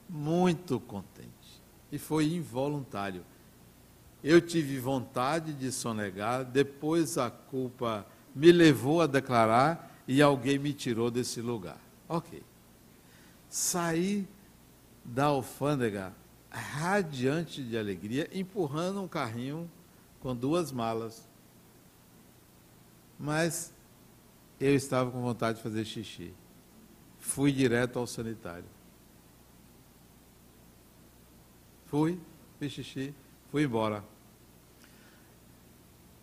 Muito 0.09 0.79
contente. 0.79 1.61
E 1.91 1.99
foi 1.99 2.33
involuntário. 2.33 3.25
Eu 4.23 4.41
tive 4.41 4.79
vontade 4.79 5.53
de 5.53 5.73
sonegar, 5.73 6.45
depois 6.45 7.19
a 7.19 7.31
culpa 7.31 8.07
me 8.35 8.53
levou 8.53 9.03
a 9.03 9.07
declarar 9.07 9.93
e 10.07 10.23
alguém 10.23 10.59
me 10.59 10.73
tirou 10.73 11.11
desse 11.11 11.41
lugar. 11.41 11.81
Ok. 12.09 12.43
Saí 13.49 14.27
da 15.05 15.27
alfândega 15.27 16.13
radiante 16.59 17.63
de 17.63 17.77
alegria, 17.77 18.29
empurrando 18.33 19.03
um 19.03 19.09
carrinho 19.09 19.71
com 20.21 20.35
duas 20.35 20.71
malas. 20.71 21.29
Mas 23.19 23.73
eu 24.61 24.75
estava 24.75 25.11
com 25.11 25.21
vontade 25.21 25.59
de 25.59 25.63
fazer 25.63 25.85
xixi. 25.85 26.33
Fui 27.19 27.51
direto 27.53 27.99
ao 27.99 28.07
sanitário. 28.07 28.65
Fui, 31.87 32.21
fiz 32.59 32.73
xixi, 32.73 33.15
fui 33.51 33.65
embora. 33.65 34.05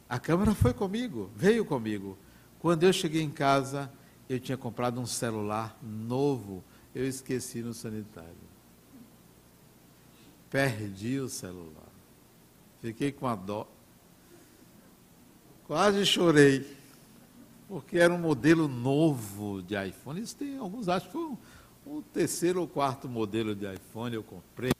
A 0.07 0.19
câmera 0.19 0.53
foi 0.53 0.73
comigo, 0.73 1.29
veio 1.35 1.65
comigo. 1.65 2.17
Quando 2.59 2.83
eu 2.83 2.93
cheguei 2.93 3.21
em 3.21 3.31
casa, 3.31 3.91
eu 4.29 4.39
tinha 4.39 4.57
comprado 4.57 4.99
um 4.99 5.05
celular 5.05 5.77
novo, 5.81 6.63
eu 6.93 7.05
esqueci 7.07 7.61
no 7.61 7.73
sanitário. 7.73 8.50
Perdi 10.51 11.19
o 11.19 11.29
celular. 11.29 11.89
Fiquei 12.81 13.11
com 13.11 13.25
a 13.25 13.35
dó. 13.35 13.65
Quase 15.65 16.05
chorei. 16.05 16.77
Porque 17.69 17.97
era 17.97 18.13
um 18.13 18.19
modelo 18.19 18.67
novo 18.67 19.63
de 19.63 19.75
iPhone. 19.81 20.19
Isso 20.21 20.35
tem 20.35 20.57
alguns, 20.57 20.89
acho 20.89 21.05
que 21.05 21.13
foi 21.13 21.21
um, 21.21 21.37
um 21.87 22.01
terceiro 22.01 22.59
ou 22.59 22.67
quarto 22.67 23.07
modelo 23.07 23.55
de 23.55 23.65
iPhone 23.73 24.13
eu 24.13 24.23
comprei. 24.23 24.73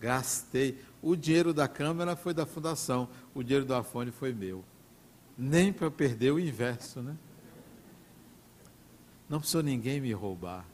Gastei. 0.00 0.76
O 1.00 1.14
dinheiro 1.14 1.54
da 1.54 1.68
Câmara 1.68 2.16
foi 2.16 2.34
da 2.34 2.44
fundação, 2.44 3.08
o 3.32 3.42
dinheiro 3.44 3.64
do 3.64 3.74
Afone 3.74 4.10
foi 4.10 4.32
meu. 4.32 4.64
Nem 5.38 5.72
para 5.72 5.90
perder 5.92 6.32
o 6.32 6.40
inverso, 6.40 7.00
né? 7.00 7.16
Não 9.28 9.38
precisou 9.38 9.62
ninguém 9.62 10.00
me 10.00 10.12
roubar. 10.12 10.66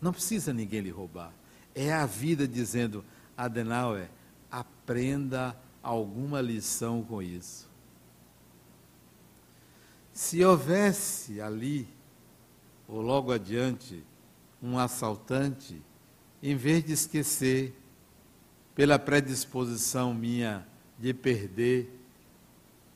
Não 0.00 0.12
precisa 0.12 0.52
ninguém 0.52 0.80
lhe 0.80 0.90
roubar. 0.90 1.32
É 1.82 1.94
a 1.94 2.04
vida 2.04 2.46
dizendo, 2.46 3.02
Adenauer, 3.34 4.10
aprenda 4.50 5.56
alguma 5.82 6.38
lição 6.42 7.02
com 7.02 7.22
isso. 7.22 7.70
Se 10.12 10.44
houvesse 10.44 11.40
ali, 11.40 11.88
ou 12.86 13.00
logo 13.00 13.32
adiante, 13.32 14.04
um 14.62 14.78
assaltante, 14.78 15.80
em 16.42 16.54
vez 16.54 16.84
de 16.84 16.92
esquecer, 16.92 17.74
pela 18.74 18.98
predisposição 18.98 20.12
minha 20.12 20.66
de 20.98 21.14
perder 21.14 21.98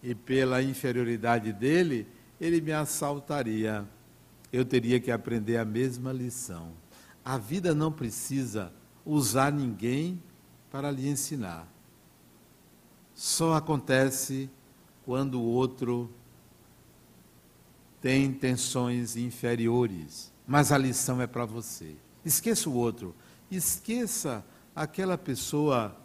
e 0.03 0.15
pela 0.15 0.63
inferioridade 0.63 1.55
dele, 1.55 2.07
ele 2.39 2.61
me 2.61 2.73
assaltaria. 2.73 3.89
Eu 4.53 4.63
teria 4.63 5.01
que 5.01 5.11
aprender 5.11 5.57
a 5.57 5.65
mesma 5.65 6.13
lição. 6.13 6.84
A 7.25 7.39
vida 7.39 7.75
não 7.75 7.91
precisa 7.91 8.73
usar 9.05 9.53
ninguém 9.53 10.23
para 10.71 10.91
lhe 10.91 11.09
ensinar. 11.09 11.67
Só 13.15 13.55
acontece 13.55 14.51
quando 15.05 15.41
o 15.41 15.45
outro 15.45 16.11
tem 18.01 18.25
intenções 18.25 19.17
inferiores. 19.17 20.33
Mas 20.47 20.71
a 20.71 20.77
lição 20.77 21.23
é 21.23 21.27
para 21.27 21.47
você. 21.47 21.97
Esqueça 22.25 22.69
o 22.69 22.75
outro. 22.75 23.15
Esqueça 23.51 24.45
aquela 24.77 25.17
pessoa 25.17 25.97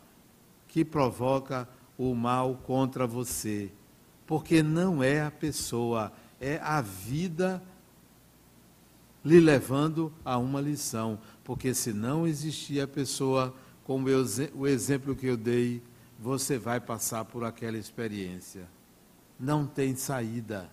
que 0.67 0.85
provoca 0.85 1.67
o 1.97 2.15
mal 2.15 2.55
contra 2.63 3.05
você. 3.05 3.71
Porque 4.25 4.63
não 4.63 5.03
é 5.03 5.21
a 5.21 5.31
pessoa, 5.31 6.13
é 6.39 6.57
a 6.63 6.79
vida 6.79 7.61
lhe 9.23 9.39
levando 9.39 10.13
a 10.23 10.37
uma 10.37 10.61
lição. 10.61 11.19
Porque 11.43 11.73
se 11.73 11.93
não 11.93 12.27
existir 12.27 12.81
a 12.81 12.87
pessoa, 12.87 13.53
como 13.83 14.09
eu, 14.09 14.25
o 14.55 14.67
exemplo 14.67 15.15
que 15.15 15.27
eu 15.27 15.37
dei, 15.37 15.81
você 16.19 16.57
vai 16.57 16.79
passar 16.79 17.25
por 17.25 17.43
aquela 17.43 17.77
experiência. 17.77 18.67
Não 19.39 19.65
tem 19.65 19.95
saída. 19.95 20.69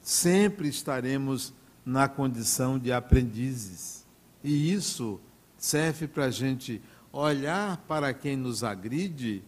Sempre 0.00 0.68
estaremos 0.68 1.52
na 1.84 2.08
condição 2.08 2.78
de 2.78 2.92
aprendizes. 2.92 4.06
E 4.42 4.72
isso 4.72 5.20
serve 5.56 6.08
para 6.08 6.24
a 6.24 6.30
gente 6.30 6.82
olhar 7.12 7.76
para 7.88 8.12
quem 8.12 8.36
nos 8.36 8.64
agride 8.64 9.44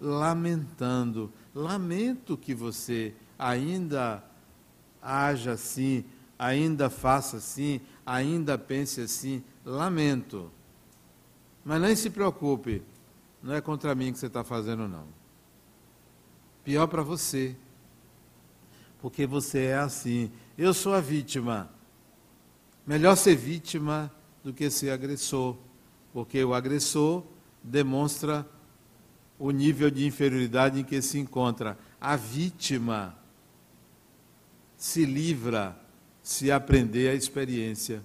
lamentando. 0.00 1.32
Lamento 1.54 2.36
que 2.36 2.54
você 2.54 3.14
ainda 3.38 4.22
haja 5.04 5.52
assim, 5.52 6.04
ainda 6.38 6.88
faça 6.88 7.36
assim, 7.36 7.80
ainda 8.04 8.56
pense 8.56 9.02
assim. 9.02 9.44
Lamento. 9.64 10.50
Mas 11.64 11.80
nem 11.80 11.94
se 11.94 12.10
preocupe, 12.10 12.82
não 13.42 13.54
é 13.54 13.60
contra 13.60 13.94
mim 13.94 14.12
que 14.12 14.18
você 14.18 14.26
está 14.26 14.42
fazendo, 14.42 14.88
não. 14.88 15.06
Pior 16.64 16.86
para 16.86 17.02
você. 17.02 17.54
Porque 19.00 19.26
você 19.26 19.64
é 19.66 19.76
assim. 19.76 20.32
Eu 20.56 20.72
sou 20.72 20.94
a 20.94 21.00
vítima. 21.00 21.70
Melhor 22.86 23.16
ser 23.16 23.36
vítima 23.36 24.10
do 24.42 24.52
que 24.52 24.70
ser 24.70 24.90
agressor. 24.90 25.56
Porque 26.12 26.42
o 26.42 26.54
agressor 26.54 27.22
demonstra 27.62 28.46
o 29.38 29.50
nível 29.50 29.90
de 29.90 30.06
inferioridade 30.06 30.80
em 30.80 30.84
que 30.84 31.02
se 31.02 31.18
encontra. 31.18 31.78
A 32.00 32.16
vítima 32.16 33.14
se 34.84 35.04
livra 35.04 35.76
se 36.22 36.50
aprender 36.50 37.10
a 37.10 37.14
experiência 37.14 38.02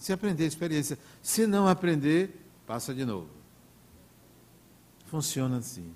se 0.00 0.14
aprender 0.14 0.44
a 0.44 0.46
experiência. 0.46 0.98
Se 1.20 1.46
não 1.46 1.68
aprender, 1.68 2.42
passa 2.66 2.94
de 2.94 3.04
novo. 3.04 3.28
Funciona 5.06 5.58
assim. 5.58 5.92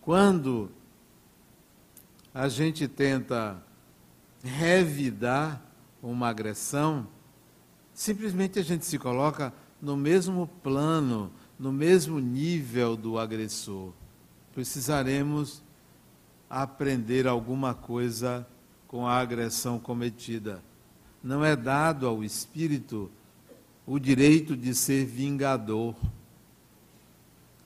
Quando 0.00 0.70
a 2.32 2.48
gente 2.48 2.86
tenta 2.86 3.60
revidar 4.40 5.60
uma 6.00 6.28
agressão, 6.28 7.08
simplesmente 7.92 8.60
a 8.60 8.62
gente 8.62 8.86
se 8.86 9.00
coloca 9.00 9.52
no 9.82 9.96
mesmo 9.96 10.46
plano, 10.62 11.32
no 11.58 11.72
mesmo 11.72 12.20
nível 12.20 12.96
do 12.96 13.18
agressor. 13.18 13.92
Precisaremos 14.54 15.60
aprender 16.62 17.26
alguma 17.26 17.74
coisa 17.74 18.46
com 18.88 19.06
a 19.06 19.16
agressão 19.18 19.78
cometida 19.78 20.62
não 21.22 21.44
é 21.44 21.56
dado 21.56 22.06
ao 22.06 22.22
espírito 22.22 23.10
o 23.84 23.98
direito 23.98 24.56
de 24.56 24.74
ser 24.74 25.04
vingador. 25.04 25.94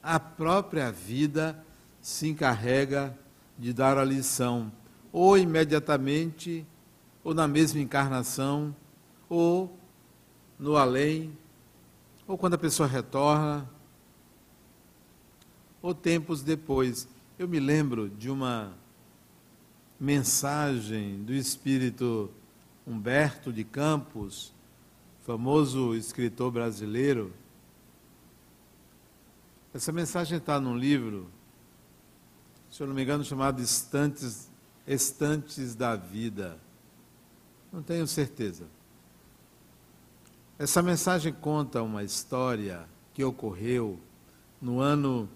A 0.02 0.18
própria 0.18 0.90
vida 0.90 1.62
se 2.00 2.28
encarrega 2.28 3.16
de 3.58 3.74
dar 3.74 3.98
a 3.98 4.04
lição, 4.04 4.72
ou 5.12 5.36
imediatamente, 5.36 6.66
ou 7.22 7.34
na 7.34 7.46
mesma 7.46 7.80
encarnação, 7.80 8.74
ou 9.28 9.78
no 10.58 10.76
além, 10.76 11.36
ou 12.26 12.38
quando 12.38 12.54
a 12.54 12.58
pessoa 12.58 12.88
retorna, 12.88 13.68
ou 15.82 15.94
tempos 15.94 16.42
depois. 16.42 17.06
Eu 17.38 17.46
me 17.46 17.60
lembro 17.60 18.08
de 18.08 18.30
uma 18.30 18.79
mensagem 20.00 21.22
do 21.22 21.34
Espírito 21.34 22.30
Humberto 22.86 23.52
de 23.52 23.62
Campos, 23.62 24.54
famoso 25.26 25.94
escritor 25.94 26.50
brasileiro. 26.50 27.34
Essa 29.74 29.92
mensagem 29.92 30.38
está 30.38 30.58
num 30.58 30.74
livro, 30.74 31.30
se 32.70 32.82
eu 32.82 32.86
não 32.86 32.94
me 32.94 33.02
engano, 33.02 33.22
chamado 33.22 33.60
Estantes, 33.60 34.50
Estantes 34.86 35.74
da 35.74 35.96
Vida. 35.96 36.58
Não 37.70 37.82
tenho 37.82 38.06
certeza. 38.06 38.66
Essa 40.58 40.82
mensagem 40.82 41.30
conta 41.32 41.82
uma 41.82 42.02
história 42.02 42.88
que 43.12 43.22
ocorreu 43.22 44.00
no 44.60 44.80
ano 44.80 45.28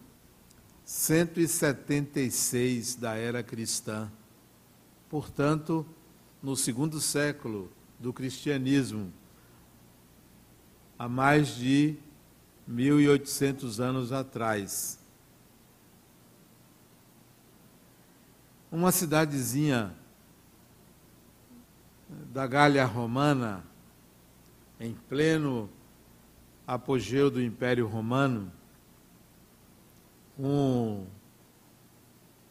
176 0.84 2.94
da 2.94 3.14
era 3.14 3.42
cristã. 3.42 4.10
Portanto, 5.08 5.86
no 6.42 6.56
segundo 6.56 7.00
século 7.00 7.70
do 7.98 8.12
cristianismo, 8.12 9.12
há 10.98 11.08
mais 11.08 11.56
de 11.56 11.96
1800 12.66 13.80
anos 13.80 14.12
atrás. 14.12 14.98
Uma 18.70 18.90
cidadezinha 18.90 19.94
da 22.08 22.46
Gália 22.46 22.84
Romana, 22.84 23.64
em 24.80 24.94
pleno 25.08 25.70
apogeu 26.66 27.30
do 27.30 27.40
Império 27.42 27.86
Romano, 27.86 28.50
um 30.38 31.06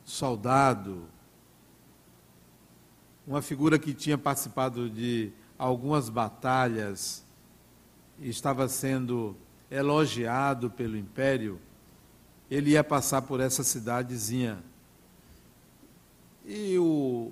soldado 0.06 1.08
uma 3.26 3.42
figura 3.42 3.80
que 3.80 3.94
tinha 3.94 4.18
participado 4.18 4.90
de 4.90 5.32
algumas 5.58 6.10
batalhas 6.10 7.24
e 8.20 8.30
estava 8.30 8.68
sendo 8.68 9.36
elogiado 9.72 10.70
pelo 10.70 10.98
império, 10.98 11.60
ele 12.52 12.72
ia 12.72 12.84
passar 12.84 13.22
por 13.22 13.40
essa 13.40 13.64
cidadezinha. 13.64 14.62
E 16.46 16.78
o, 16.78 17.32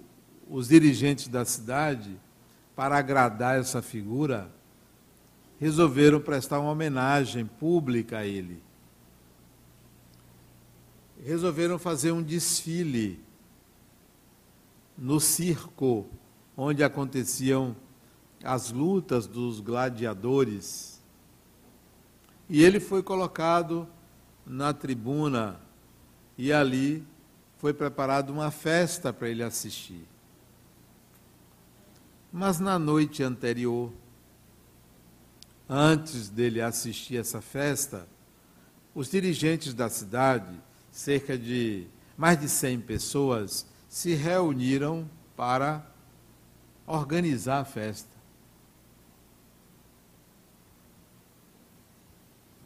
os 0.50 0.70
dirigentes 0.70 1.28
da 1.28 1.44
cidade, 1.46 2.18
para 2.76 2.98
agradar 2.98 3.60
essa 3.60 3.82
figura, 3.82 4.50
resolveram 5.60 6.20
prestar 6.20 6.60
uma 6.60 6.72
homenagem 6.72 7.46
pública 7.46 8.20
a 8.20 8.26
ele. 8.26 8.64
Resolveram 11.24 11.78
fazer 11.78 12.12
um 12.12 12.24
desfile 12.24 13.20
no 15.02 15.20
circo 15.20 16.08
onde 16.56 16.84
aconteciam 16.84 17.76
as 18.43 18.72
lutas 18.72 19.26
dos 19.26 19.60
gladiadores. 19.60 21.02
E 22.47 22.64
ele 22.64 22.80
foi 22.80 23.02
colocado 23.02 23.88
na 24.45 24.72
tribuna 24.74 25.60
e 26.38 26.54
ali 26.54 27.04
foi 27.58 27.74
preparada 27.74 28.32
uma 28.32 28.52
festa 28.52 29.12
para 29.12 29.28
ele 29.28 29.41
assistir. 29.41 30.06
Mas 32.32 32.60
na 32.60 32.78
noite 32.78 33.24
anterior, 33.24 33.91
antes 35.68 36.30
dele 36.30 36.62
assistir 36.62 37.18
essa 37.18 37.41
festa, 37.41 38.08
os 38.93 39.10
dirigentes 39.10 39.74
da 39.74 39.89
cidade, 39.89 40.62
cerca 40.91 41.36
de 41.36 41.88
mais 42.16 42.39
de 42.39 42.47
100 42.47 42.82
pessoas, 42.82 43.66
se 43.92 44.14
reuniram 44.14 45.06
para 45.36 45.86
organizar 46.88 47.60
a 47.60 47.66
festa. 47.66 48.16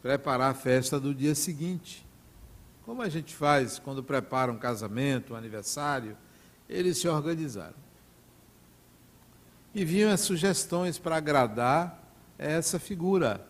Preparar 0.00 0.52
a 0.52 0.54
festa 0.54 1.00
do 1.00 1.12
dia 1.12 1.34
seguinte. 1.34 2.06
Como 2.84 3.02
a 3.02 3.08
gente 3.08 3.34
faz 3.34 3.76
quando 3.76 4.04
prepara 4.04 4.52
um 4.52 4.56
casamento, 4.56 5.34
um 5.34 5.36
aniversário, 5.36 6.16
eles 6.68 6.98
se 6.98 7.08
organizaram. 7.08 7.74
E 9.74 9.84
vinham 9.84 10.12
as 10.12 10.20
sugestões 10.20 10.96
para 10.96 11.16
agradar 11.16 12.04
essa 12.38 12.78
figura. 12.78 13.44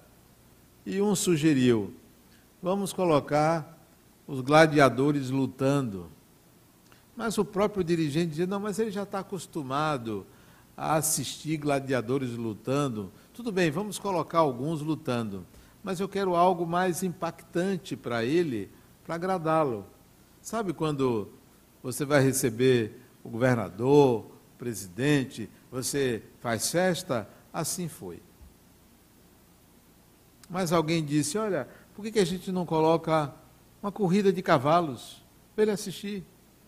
E 0.86 0.98
um 1.02 1.14
sugeriu: 1.14 1.94
vamos 2.62 2.94
colocar 2.94 3.78
os 4.26 4.40
gladiadores 4.40 5.28
lutando. 5.28 6.15
Mas 7.16 7.38
o 7.38 7.44
próprio 7.44 7.82
dirigente 7.82 8.30
dizia: 8.30 8.46
não, 8.46 8.60
mas 8.60 8.78
ele 8.78 8.90
já 8.90 9.04
está 9.04 9.20
acostumado 9.20 10.26
a 10.76 10.96
assistir 10.96 11.56
gladiadores 11.56 12.30
lutando. 12.32 13.10
Tudo 13.32 13.50
bem, 13.50 13.70
vamos 13.70 13.98
colocar 13.98 14.40
alguns 14.40 14.82
lutando. 14.82 15.46
Mas 15.82 16.00
eu 16.00 16.08
quero 16.08 16.34
algo 16.34 16.66
mais 16.66 17.02
impactante 17.02 17.96
para 17.96 18.24
ele, 18.24 18.70
para 19.04 19.14
agradá-lo. 19.14 19.86
Sabe 20.42 20.72
quando 20.72 21.28
você 21.82 22.04
vai 22.04 22.22
receber 22.22 23.00
o 23.24 23.28
governador, 23.28 24.26
o 24.26 24.58
presidente, 24.58 25.48
você 25.70 26.22
faz 26.40 26.70
festa? 26.70 27.28
Assim 27.52 27.88
foi. 27.88 28.20
Mas 30.50 30.72
alguém 30.72 31.04
disse: 31.04 31.38
olha, 31.38 31.68
por 31.94 32.04
que, 32.04 32.18
a 32.18 32.24
gente 32.24 32.52
não 32.52 32.66
coloca 32.66 33.32
uma 33.82 33.90
corrida 33.90 34.32
de 34.32 34.42
cavalos 34.42 35.24
para 35.54 35.62
ele 35.62 35.70
assistir? 35.70 36.24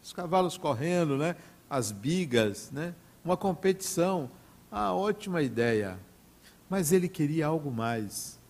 Os 0.08 0.12
cavalos 0.14 0.56
correndo, 0.56 1.18
né? 1.18 1.36
as 1.68 1.92
bigas, 1.92 2.70
né? 2.70 2.94
uma 3.22 3.36
competição. 3.36 4.30
Ah, 4.72 4.94
ótima 4.94 5.42
ideia. 5.42 5.98
Mas 6.66 6.92
ele 6.92 7.10
queria 7.10 7.46
algo 7.46 7.70
mais. 7.70 8.40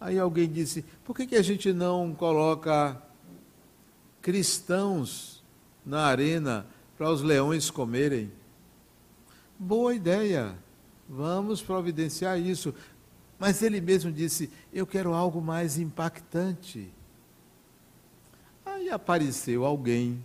Aí 0.00 0.18
alguém 0.18 0.50
disse: 0.50 0.82
por 1.04 1.14
que, 1.14 1.26
que 1.26 1.36
a 1.36 1.42
gente 1.42 1.70
não 1.70 2.14
coloca 2.14 2.98
cristãos 4.22 5.44
na 5.84 6.06
arena 6.06 6.66
para 6.96 7.10
os 7.10 7.20
leões 7.20 7.70
comerem? 7.70 8.32
Boa 9.58 9.94
ideia, 9.94 10.56
vamos 11.06 11.60
providenciar 11.60 12.40
isso. 12.40 12.74
Mas 13.38 13.60
ele 13.60 13.82
mesmo 13.82 14.10
disse: 14.10 14.50
eu 14.72 14.86
quero 14.86 15.12
algo 15.12 15.42
mais 15.42 15.76
impactante. 15.76 16.90
Aí 18.64 18.88
apareceu 18.88 19.66
alguém, 19.66 20.24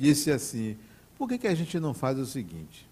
disse 0.00 0.32
assim: 0.32 0.76
por 1.18 1.28
que, 1.28 1.38
que 1.38 1.46
a 1.46 1.54
gente 1.54 1.78
não 1.78 1.92
faz 1.92 2.18
o 2.18 2.24
seguinte? 2.24 2.88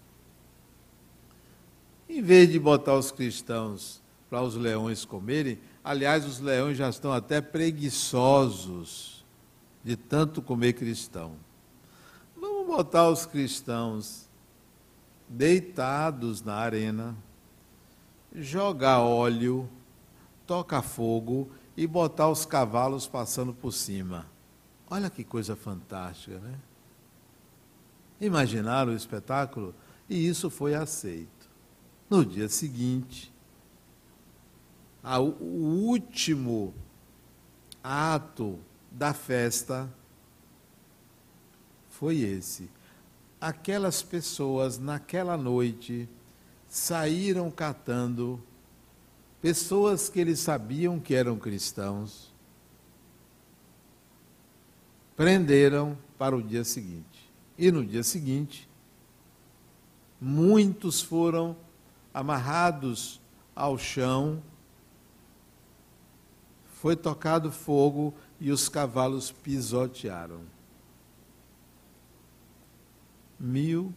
Em 2.07 2.21
vez 2.21 2.49
de 2.49 2.59
botar 2.59 2.95
os 2.95 3.11
cristãos 3.11 4.01
para 4.29 4.43
os 4.43 4.55
leões 4.55 5.03
comerem. 5.03 5.59
Aliás, 5.83 6.25
os 6.25 6.39
leões 6.39 6.77
já 6.77 6.87
estão 6.87 7.11
até 7.11 7.41
preguiçosos 7.41 9.25
de 9.83 9.95
tanto 9.95 10.41
comer 10.41 10.73
cristão. 10.73 11.33
Vamos 12.39 12.67
botar 12.67 13.09
os 13.09 13.25
cristãos 13.25 14.29
deitados 15.27 16.43
na 16.43 16.55
arena, 16.55 17.15
jogar 18.35 18.99
óleo, 18.99 19.67
tocar 20.45 20.81
fogo 20.81 21.49
e 21.75 21.87
botar 21.87 22.29
os 22.29 22.45
cavalos 22.45 23.07
passando 23.07 23.53
por 23.53 23.71
cima. 23.71 24.27
Olha 24.89 25.09
que 25.09 25.23
coisa 25.23 25.55
fantástica, 25.55 26.39
né? 26.39 26.55
Imaginaram 28.19 28.91
o 28.91 28.95
espetáculo? 28.95 29.73
E 30.09 30.27
isso 30.27 30.49
foi 30.49 30.75
aceito. 30.75 31.49
No 32.09 32.25
dia 32.25 32.49
seguinte, 32.49 33.31
o 35.03 35.43
último 35.85 36.73
ato 37.83 38.59
da 38.91 39.13
festa 39.13 39.89
foi 41.89 42.17
esse. 42.17 42.69
Aquelas 43.39 44.01
pessoas, 44.01 44.77
naquela 44.77 45.37
noite, 45.37 46.09
saíram 46.67 47.49
catando 47.49 48.41
pessoas 49.41 50.09
que 50.09 50.19
eles 50.19 50.39
sabiam 50.39 50.99
que 50.99 51.15
eram 51.15 51.37
cristãos, 51.37 52.33
prenderam 55.15 55.97
para 56.17 56.35
o 56.35 56.43
dia 56.43 56.63
seguinte. 56.63 57.08
E 57.59 57.71
no 57.71 57.85
dia 57.85 58.03
seguinte, 58.03 58.67
muitos 60.19 61.01
foram 61.01 61.55
amarrados 62.13 63.19
ao 63.53 63.77
chão 63.77 64.41
foi 66.79 66.95
tocado 66.95 67.51
fogo 67.51 68.13
e 68.39 68.49
os 68.51 68.69
cavalos 68.69 69.31
pisotearam. 69.31 70.39
Mil, 73.37 73.93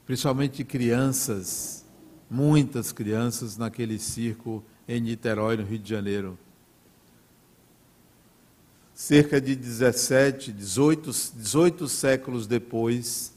principalmente 0.06 0.64
crianças, 0.64 1.86
muitas 2.30 2.92
crianças 2.92 3.58
naquele 3.58 4.00
circo 4.00 4.64
em 4.88 5.02
Niterói, 5.02 5.58
no 5.58 5.64
Rio 5.64 5.80
de 5.80 5.90
Janeiro 5.90 6.38
cerca 8.96 9.42
de 9.42 9.58
17, 9.58 10.54
18, 10.54 11.12
18 11.36 11.88
séculos 11.90 12.48
depois, 12.48 13.36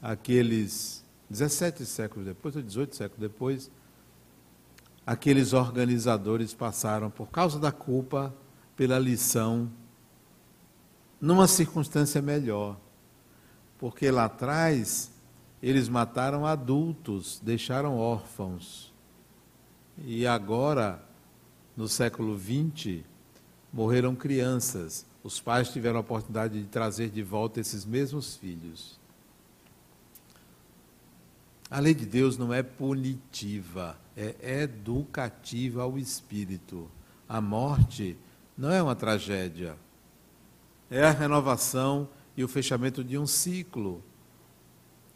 aqueles 0.00 1.04
17 1.28 1.84
séculos 1.84 2.26
depois, 2.26 2.54
ou 2.54 2.62
18 2.62 2.94
séculos 2.94 3.20
depois, 3.20 3.70
aqueles 5.04 5.52
organizadores 5.52 6.54
passaram, 6.54 7.10
por 7.10 7.28
causa 7.28 7.58
da 7.58 7.72
culpa, 7.72 8.32
pela 8.76 9.00
lição, 9.00 9.68
numa 11.20 11.48
circunstância 11.48 12.22
melhor. 12.22 12.78
Porque 13.78 14.12
lá 14.12 14.26
atrás, 14.26 15.10
eles 15.62 15.88
mataram 15.88 16.44
adultos, 16.44 17.40
deixaram 17.42 17.96
órfãos. 17.96 18.92
E 20.04 20.26
agora, 20.26 21.00
no 21.76 21.86
século 21.86 22.36
XX, 22.38 23.04
morreram 23.72 24.14
crianças. 24.14 25.06
Os 25.22 25.38
pais 25.38 25.68
tiveram 25.68 25.98
a 25.98 26.00
oportunidade 26.00 26.60
de 26.60 26.66
trazer 26.66 27.10
de 27.10 27.22
volta 27.22 27.60
esses 27.60 27.84
mesmos 27.84 28.36
filhos. 28.36 29.00
A 31.70 31.78
lei 31.78 31.94
de 31.94 32.04
Deus 32.04 32.36
não 32.36 32.52
é 32.52 32.62
punitiva, 32.62 33.96
é 34.16 34.62
educativa 34.62 35.82
ao 35.82 35.96
espírito. 35.96 36.90
A 37.28 37.40
morte 37.40 38.16
não 38.58 38.70
é 38.70 38.82
uma 38.82 38.94
tragédia, 38.94 39.76
é 40.90 41.02
a 41.02 41.10
renovação 41.10 42.08
e 42.36 42.44
o 42.44 42.48
fechamento 42.48 43.02
de 43.02 43.16
um 43.16 43.26
ciclo. 43.26 44.02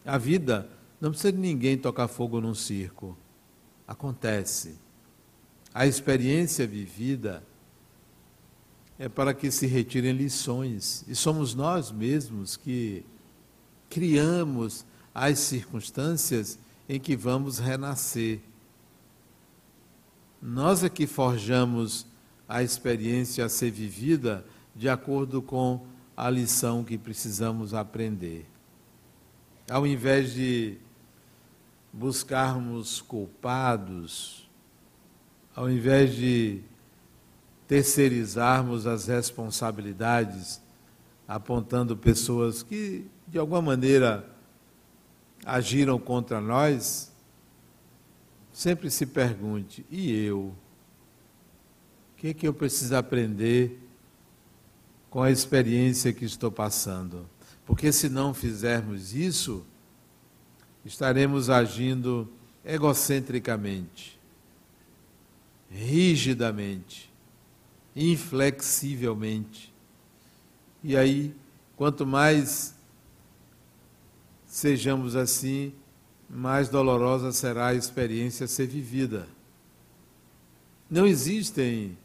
A 0.07 0.17
vida 0.17 0.71
não 1.01 1.11
precisa 1.11 1.33
de 1.33 1.39
ninguém 1.39 1.77
tocar 1.77 2.07
fogo 2.07 2.41
num 2.41 2.55
circo. 2.55 3.19
Acontece. 3.87 4.77
A 5.75 5.87
experiência 5.87 6.67
vivida 6.67 7.43
é 8.99 9.09
para 9.09 9.35
que 9.35 9.51
se 9.51 9.67
retirem 9.67 10.13
lições. 10.13 11.05
E 11.09 11.15
somos 11.15 11.55
nós 11.55 11.91
mesmos 11.91 12.57
que 12.57 13.05
criamos 13.91 14.87
as 15.15 15.41
circunstâncias 15.41 16.59
em 16.89 17.01
que 17.01 17.17
vamos 17.17 17.59
renascer. 17.59 18.41
Nós 20.41 20.85
é 20.85 20.89
que 20.89 21.07
forjamos 21.07 22.07
a 22.49 22.63
experiência 22.63 23.45
a 23.45 23.49
ser 23.49 23.73
vivida 23.73 24.47
de 24.75 24.89
acordo 24.89 25.43
com 25.43 25.85
a 26.17 26.31
lição 26.31 26.85
que 26.85 26.97
precisamos 26.97 27.75
aprender. 27.75 28.47
Ao 29.69 29.87
invés 29.87 30.33
de 30.33 30.79
buscarmos 31.93 33.01
culpados, 33.01 34.49
ao 35.55 35.69
invés 35.71 36.15
de 36.15 36.61
terceirizarmos 37.67 38.87
as 38.87 39.07
responsabilidades, 39.07 40.61
apontando 41.27 41.97
pessoas 41.97 42.63
que, 42.63 43.07
de 43.27 43.39
alguma 43.39 43.61
maneira, 43.61 44.29
agiram 45.45 45.99
contra 45.99 46.41
nós, 46.41 47.11
sempre 48.53 48.91
se 48.91 49.07
pergunte: 49.07 49.85
e 49.91 50.13
eu? 50.13 50.55
O 52.13 52.19
que, 52.19 52.29
é 52.29 52.35
que 52.35 52.47
eu 52.47 52.55
preciso 52.55 52.95
aprender 52.95 53.81
com 55.11 55.23
a 55.23 55.31
experiência 55.31 56.13
que 56.13 56.25
estou 56.25 56.53
passando? 56.53 57.29
Porque 57.67 57.91
se 57.91 58.09
não 58.09 58.33
fizermos 58.33 59.13
isso, 59.13 59.67
estaremos 60.85 61.51
agindo 61.51 62.33
egocentricamente, 62.65 64.19
rigidamente, 65.69 67.13
inflexivelmente. 67.95 69.75
E 70.83 70.97
aí, 70.97 71.35
quanto 71.77 72.07
mais 72.07 72.77
sejamos 74.47 75.17
assim, 75.17 75.75
mais 76.31 76.69
dolorosa 76.69 77.33
será 77.33 77.69
a 77.69 77.75
experiência 77.75 78.45
a 78.45 78.49
ser 78.49 78.69
vivida. 78.69 79.29
Não 80.89 81.05
existem 81.05 81.99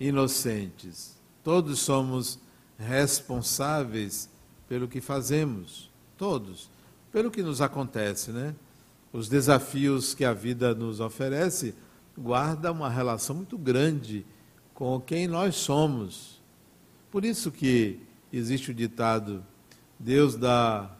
inocentes. 0.00 1.16
Todos 1.44 1.78
somos 1.78 2.40
responsáveis 2.76 4.28
pelo 4.68 4.88
que 4.88 5.00
fazemos. 5.00 5.90
Todos. 6.16 6.70
Pelo 7.12 7.30
que 7.30 7.42
nos 7.42 7.60
acontece, 7.60 8.30
né? 8.30 8.54
Os 9.12 9.28
desafios 9.28 10.14
que 10.14 10.24
a 10.24 10.32
vida 10.32 10.74
nos 10.74 11.00
oferece 11.00 11.74
guardam 12.16 12.72
uma 12.74 12.88
relação 12.88 13.36
muito 13.36 13.56
grande 13.56 14.24
com 14.74 15.00
quem 15.00 15.26
nós 15.26 15.56
somos. 15.56 16.40
Por 17.10 17.24
isso 17.24 17.50
que 17.50 18.00
existe 18.32 18.70
o 18.70 18.74
ditado: 18.74 19.42
Deus 19.98 20.36
dá 20.36 20.90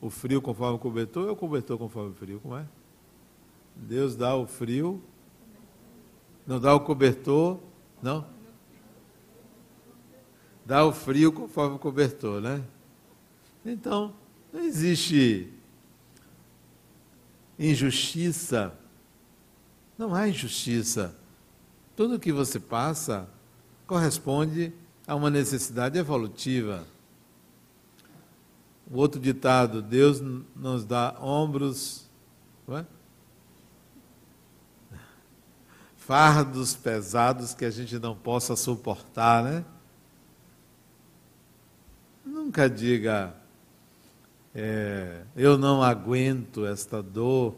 o 0.00 0.08
frio 0.10 0.40
conforme 0.40 0.76
o 0.76 0.78
cobertor 0.78 1.26
ou 1.26 1.32
o 1.32 1.36
cobertor 1.36 1.78
conforme 1.78 2.10
o 2.10 2.14
frio? 2.14 2.40
Como 2.40 2.56
é? 2.56 2.66
Deus 3.74 4.16
dá 4.16 4.34
o 4.34 4.46
frio, 4.46 5.02
não 6.46 6.60
dá 6.60 6.74
o 6.74 6.80
cobertor, 6.80 7.58
não? 8.02 8.26
Dá 10.72 10.86
o 10.86 10.90
frio 10.90 11.30
conforme 11.30 11.76
o 11.76 11.78
cobertor, 11.78 12.40
né? 12.40 12.64
Então, 13.62 14.14
não 14.50 14.60
existe 14.60 15.52
injustiça. 17.58 18.72
Não 19.98 20.14
há 20.14 20.26
injustiça. 20.26 21.14
Tudo 21.94 22.18
que 22.18 22.32
você 22.32 22.58
passa 22.58 23.28
corresponde 23.86 24.72
a 25.06 25.14
uma 25.14 25.28
necessidade 25.28 25.98
evolutiva. 25.98 26.86
O 28.90 28.96
outro 28.96 29.20
ditado, 29.20 29.82
Deus 29.82 30.22
nos 30.56 30.86
dá 30.86 31.14
ombros, 31.20 32.08
é? 32.70 32.86
fardos 35.98 36.74
pesados 36.74 37.52
que 37.52 37.66
a 37.66 37.70
gente 37.70 37.98
não 37.98 38.16
possa 38.16 38.56
suportar, 38.56 39.44
né? 39.44 39.66
Nunca 42.42 42.68
diga, 42.68 43.32
é, 44.52 45.22
eu 45.36 45.56
não 45.56 45.80
aguento 45.80 46.66
esta 46.66 47.00
dor, 47.00 47.54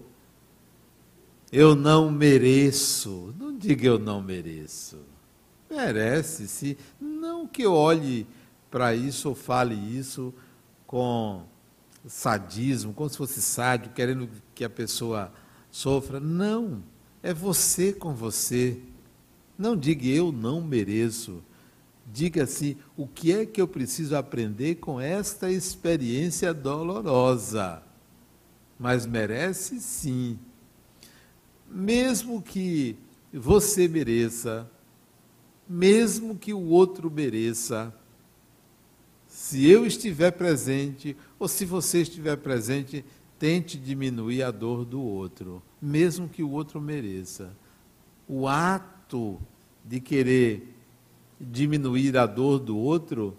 eu 1.50 1.74
não 1.74 2.10
mereço. 2.10 3.34
Não 3.38 3.56
diga 3.56 3.86
eu 3.86 3.98
não 3.98 4.20
mereço. 4.20 4.98
Merece, 5.70 6.46
se 6.46 6.76
não 7.00 7.46
que 7.46 7.62
eu 7.62 7.72
olhe 7.72 8.26
para 8.70 8.94
isso 8.94 9.30
ou 9.30 9.34
fale 9.34 9.74
isso 9.74 10.34
com 10.86 11.46
sadismo, 12.06 12.92
como 12.92 13.08
se 13.08 13.16
fosse 13.16 13.40
sádico, 13.40 13.94
querendo 13.94 14.28
que 14.54 14.64
a 14.64 14.70
pessoa 14.70 15.32
sofra. 15.70 16.20
Não, 16.20 16.82
é 17.22 17.32
você 17.32 17.90
com 17.90 18.14
você. 18.14 18.78
Não 19.56 19.74
diga 19.74 20.06
eu 20.06 20.30
não 20.30 20.60
mereço. 20.60 21.42
Diga 22.14 22.44
assim: 22.44 22.76
o 22.96 23.06
que 23.06 23.32
é 23.32 23.44
que 23.44 23.60
eu 23.60 23.68
preciso 23.68 24.16
aprender 24.16 24.76
com 24.76 25.00
esta 25.00 25.50
experiência 25.50 26.54
dolorosa? 26.54 27.82
Mas 28.78 29.04
merece 29.04 29.80
sim 29.80 30.38
mesmo 31.74 32.40
que 32.40 32.96
você 33.32 33.88
mereça, 33.88 34.70
mesmo 35.68 36.36
que 36.36 36.54
o 36.54 36.60
outro 36.60 37.10
mereça, 37.10 37.92
se 39.26 39.68
eu 39.68 39.84
estiver 39.84 40.30
presente 40.30 41.16
ou 41.36 41.48
se 41.48 41.64
você 41.64 42.02
estiver 42.02 42.36
presente, 42.36 43.04
tente 43.40 43.76
diminuir 43.76 44.44
a 44.44 44.52
dor 44.52 44.84
do 44.84 45.02
outro, 45.02 45.60
mesmo 45.82 46.28
que 46.28 46.44
o 46.44 46.50
outro 46.50 46.80
mereça. 46.80 47.52
O 48.28 48.46
ato 48.46 49.40
de 49.84 49.98
querer 50.00 50.73
diminuir 51.40 52.16
a 52.16 52.26
dor 52.26 52.58
do 52.58 52.76
outro 52.76 53.36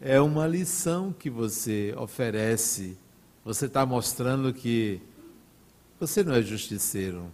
é 0.00 0.20
uma 0.20 0.46
lição 0.46 1.12
que 1.12 1.28
você 1.28 1.94
oferece. 1.96 2.96
Você 3.44 3.66
está 3.66 3.84
mostrando 3.84 4.52
que 4.52 5.00
você 5.98 6.24
não 6.24 6.34
é 6.34 6.42
justiceiro. 6.42 7.30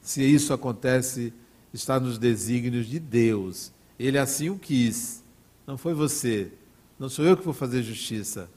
Se 0.00 0.22
isso 0.22 0.52
acontece, 0.52 1.32
está 1.72 1.98
nos 1.98 2.18
desígnios 2.18 2.86
de 2.86 3.00
Deus. 3.00 3.72
Ele 3.98 4.18
assim 4.18 4.50
o 4.50 4.58
quis. 4.58 5.22
Não 5.66 5.76
foi 5.76 5.92
você. 5.92 6.52
Não 6.98 7.08
sou 7.08 7.24
eu 7.24 7.36
que 7.36 7.44
vou 7.44 7.54
fazer 7.54 7.82
justiça. 7.82 8.48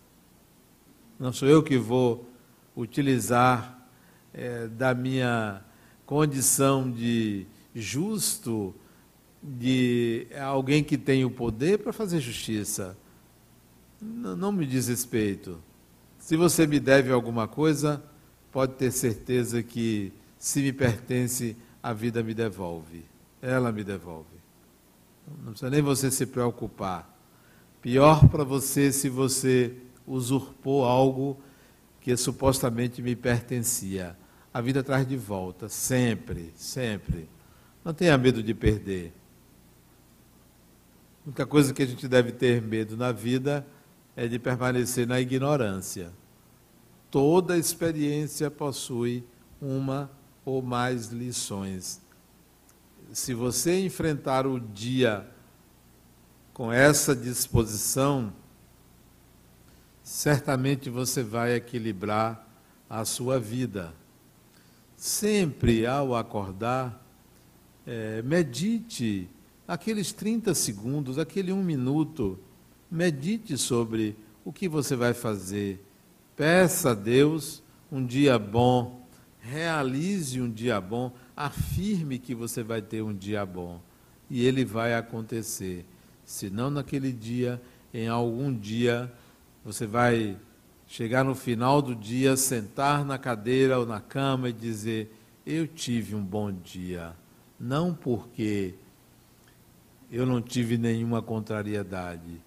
Não 1.20 1.34
sou 1.34 1.48
eu 1.48 1.64
que 1.64 1.78
vou 1.78 2.28
utilizar 2.76 3.88
é, 4.34 4.68
da 4.68 4.94
minha 4.94 5.62
condição 6.06 6.90
de 6.90 7.46
justo, 7.74 8.76
de 9.44 10.28
alguém 10.40 10.84
que 10.84 10.98
tem 10.98 11.26
o 11.26 11.30
poder 11.30 11.80
para 11.80 11.92
fazer 11.92 12.22
justiça. 12.22 12.98
Não, 14.02 14.52
me 14.52 14.66
diz 14.66 14.88
respeito. 14.88 15.60
Se 16.18 16.38
você 16.38 16.66
me 16.66 16.80
deve 16.80 17.12
alguma 17.12 17.48
coisa, 17.48 18.02
pode 18.52 18.74
ter 18.76 18.92
certeza 18.92 19.62
que, 19.62 20.14
se 20.38 20.62
me 20.62 20.72
pertence, 20.72 21.58
a 21.82 21.92
vida 21.92 22.24
me 22.24 22.34
devolve. 22.34 23.04
Ela 23.42 23.72
me 23.72 23.84
devolve. 23.84 24.28
Não 25.44 25.52
precisa 25.52 25.70
nem 25.70 25.82
você 25.82 26.10
se 26.10 26.26
preocupar. 26.26 27.10
Pior 27.82 28.30
para 28.30 28.46
você 28.46 28.92
se 28.94 29.10
você 29.10 29.74
usurpou 30.08 30.86
algo 30.86 31.38
que 32.00 32.16
supostamente 32.16 33.02
me 33.02 33.16
pertencia. 33.16 34.18
A 34.54 34.62
vida 34.62 34.84
traz 34.84 35.06
de 35.06 35.18
volta, 35.18 35.68
sempre, 35.68 36.54
sempre. 36.56 37.28
Não 37.84 37.94
tenha 37.94 38.18
medo 38.18 38.42
de 38.42 38.54
perder. 38.54 39.14
Única 41.26 41.46
coisa 41.46 41.74
que 41.74 41.84
a 41.84 41.86
gente 41.86 42.08
deve 42.08 42.32
ter 42.32 42.62
medo 42.62 42.98
na 42.98 43.12
vida 43.12 43.66
é 44.16 44.28
de 44.28 44.38
permanecer 44.38 45.08
na 45.08 45.20
ignorância 45.20 46.12
toda 47.14 47.60
experiência 47.60 48.50
possui 48.50 49.24
uma 49.62 50.10
ou 50.44 50.64
mais 50.64 51.10
lições. 51.10 52.02
Se 53.12 53.36
você 53.36 53.86
enfrentar 53.86 54.48
o 54.48 54.60
dia 54.60 55.30
com 56.56 56.74
essa 56.74 57.16
disposição, 57.16 58.34
certamente 60.02 60.90
você 60.90 61.22
vai 61.22 61.54
equilibrar 61.54 62.48
a 62.90 63.06
sua 63.06 63.40
vida. 63.40 63.94
Sempre 64.98 65.86
ao 65.86 66.16
acordar, 66.16 67.00
é, 67.86 68.24
medite 68.24 69.30
aqueles 69.68 70.12
30 70.12 70.54
segundos, 70.54 71.18
aquele 71.18 71.52
um 71.52 71.64
minuto, 71.64 72.40
medite 72.90 73.58
sobre 73.58 74.16
o 74.44 74.52
que 74.52 74.68
você 74.68 74.96
vai 74.96 75.14
fazer 75.14 75.80
Peça 76.36 76.92
a 76.92 76.94
Deus 76.96 77.62
um 77.92 78.04
dia 78.04 78.40
bom, 78.40 79.06
realize 79.40 80.42
um 80.42 80.50
dia 80.50 80.82
bom, 80.82 81.14
afirme 81.38 82.18
que 82.18 82.34
você 82.34 82.64
vai 82.64 82.82
ter 82.82 83.04
um 83.04 83.14
dia 83.14 83.46
bom. 83.46 83.80
E 84.32 84.44
ele 84.44 84.66
vai 84.66 84.96
acontecer. 84.96 85.86
Se 86.26 86.50
não 86.50 86.72
naquele 86.72 87.12
dia, 87.12 87.62
em 87.94 88.08
algum 88.08 88.52
dia, 88.52 89.14
você 89.64 89.86
vai 89.86 90.36
chegar 90.88 91.24
no 91.24 91.36
final 91.36 91.84
do 91.84 91.96
dia, 91.96 92.36
sentar 92.36 93.06
na 93.06 93.20
cadeira 93.20 93.78
ou 93.78 93.86
na 93.86 94.02
cama 94.02 94.50
e 94.50 94.54
dizer: 94.54 95.16
eu 95.46 95.68
tive 95.68 96.16
um 96.16 96.24
bom 96.24 96.52
dia, 96.52 97.14
não 97.60 97.94
porque 97.94 98.74
eu 100.14 100.28
não 100.28 100.40
tive 100.40 100.78
nenhuma 100.78 101.24
contrariedade. 101.24 102.40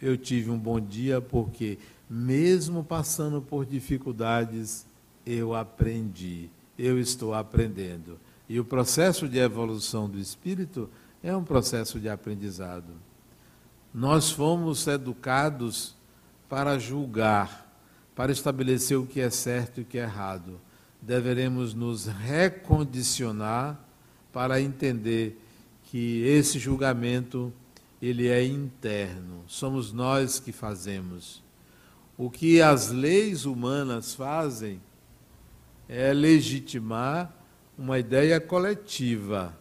Eu 0.00 0.16
tive 0.16 0.48
um 0.48 0.56
bom 0.56 0.78
dia 0.78 1.20
porque, 1.20 1.76
mesmo 2.08 2.84
passando 2.84 3.42
por 3.42 3.66
dificuldades, 3.66 4.86
eu 5.26 5.56
aprendi, 5.56 6.48
eu 6.78 6.96
estou 7.00 7.34
aprendendo. 7.34 8.16
E 8.48 8.60
o 8.60 8.64
processo 8.64 9.28
de 9.28 9.38
evolução 9.38 10.08
do 10.08 10.20
espírito 10.20 10.88
é 11.20 11.34
um 11.34 11.42
processo 11.42 11.98
de 11.98 12.08
aprendizado. 12.08 12.92
Nós 13.92 14.30
fomos 14.30 14.86
educados 14.86 15.96
para 16.48 16.78
julgar, 16.78 17.76
para 18.14 18.30
estabelecer 18.30 18.96
o 18.96 19.04
que 19.04 19.20
é 19.20 19.30
certo 19.30 19.78
e 19.78 19.82
o 19.82 19.84
que 19.84 19.98
é 19.98 20.02
errado. 20.02 20.60
Deveremos 21.02 21.74
nos 21.74 22.06
recondicionar 22.06 23.76
para 24.32 24.60
entender 24.60 25.36
que 25.90 26.22
esse 26.22 26.58
julgamento 26.58 27.50
ele 28.00 28.28
é 28.28 28.44
interno. 28.44 29.42
Somos 29.46 29.90
nós 29.90 30.38
que 30.38 30.52
fazemos. 30.52 31.42
O 32.16 32.28
que 32.28 32.60
as 32.60 32.90
leis 32.90 33.46
humanas 33.46 34.14
fazem 34.14 34.82
é 35.88 36.12
legitimar 36.12 37.34
uma 37.76 37.98
ideia 37.98 38.38
coletiva 38.38 39.56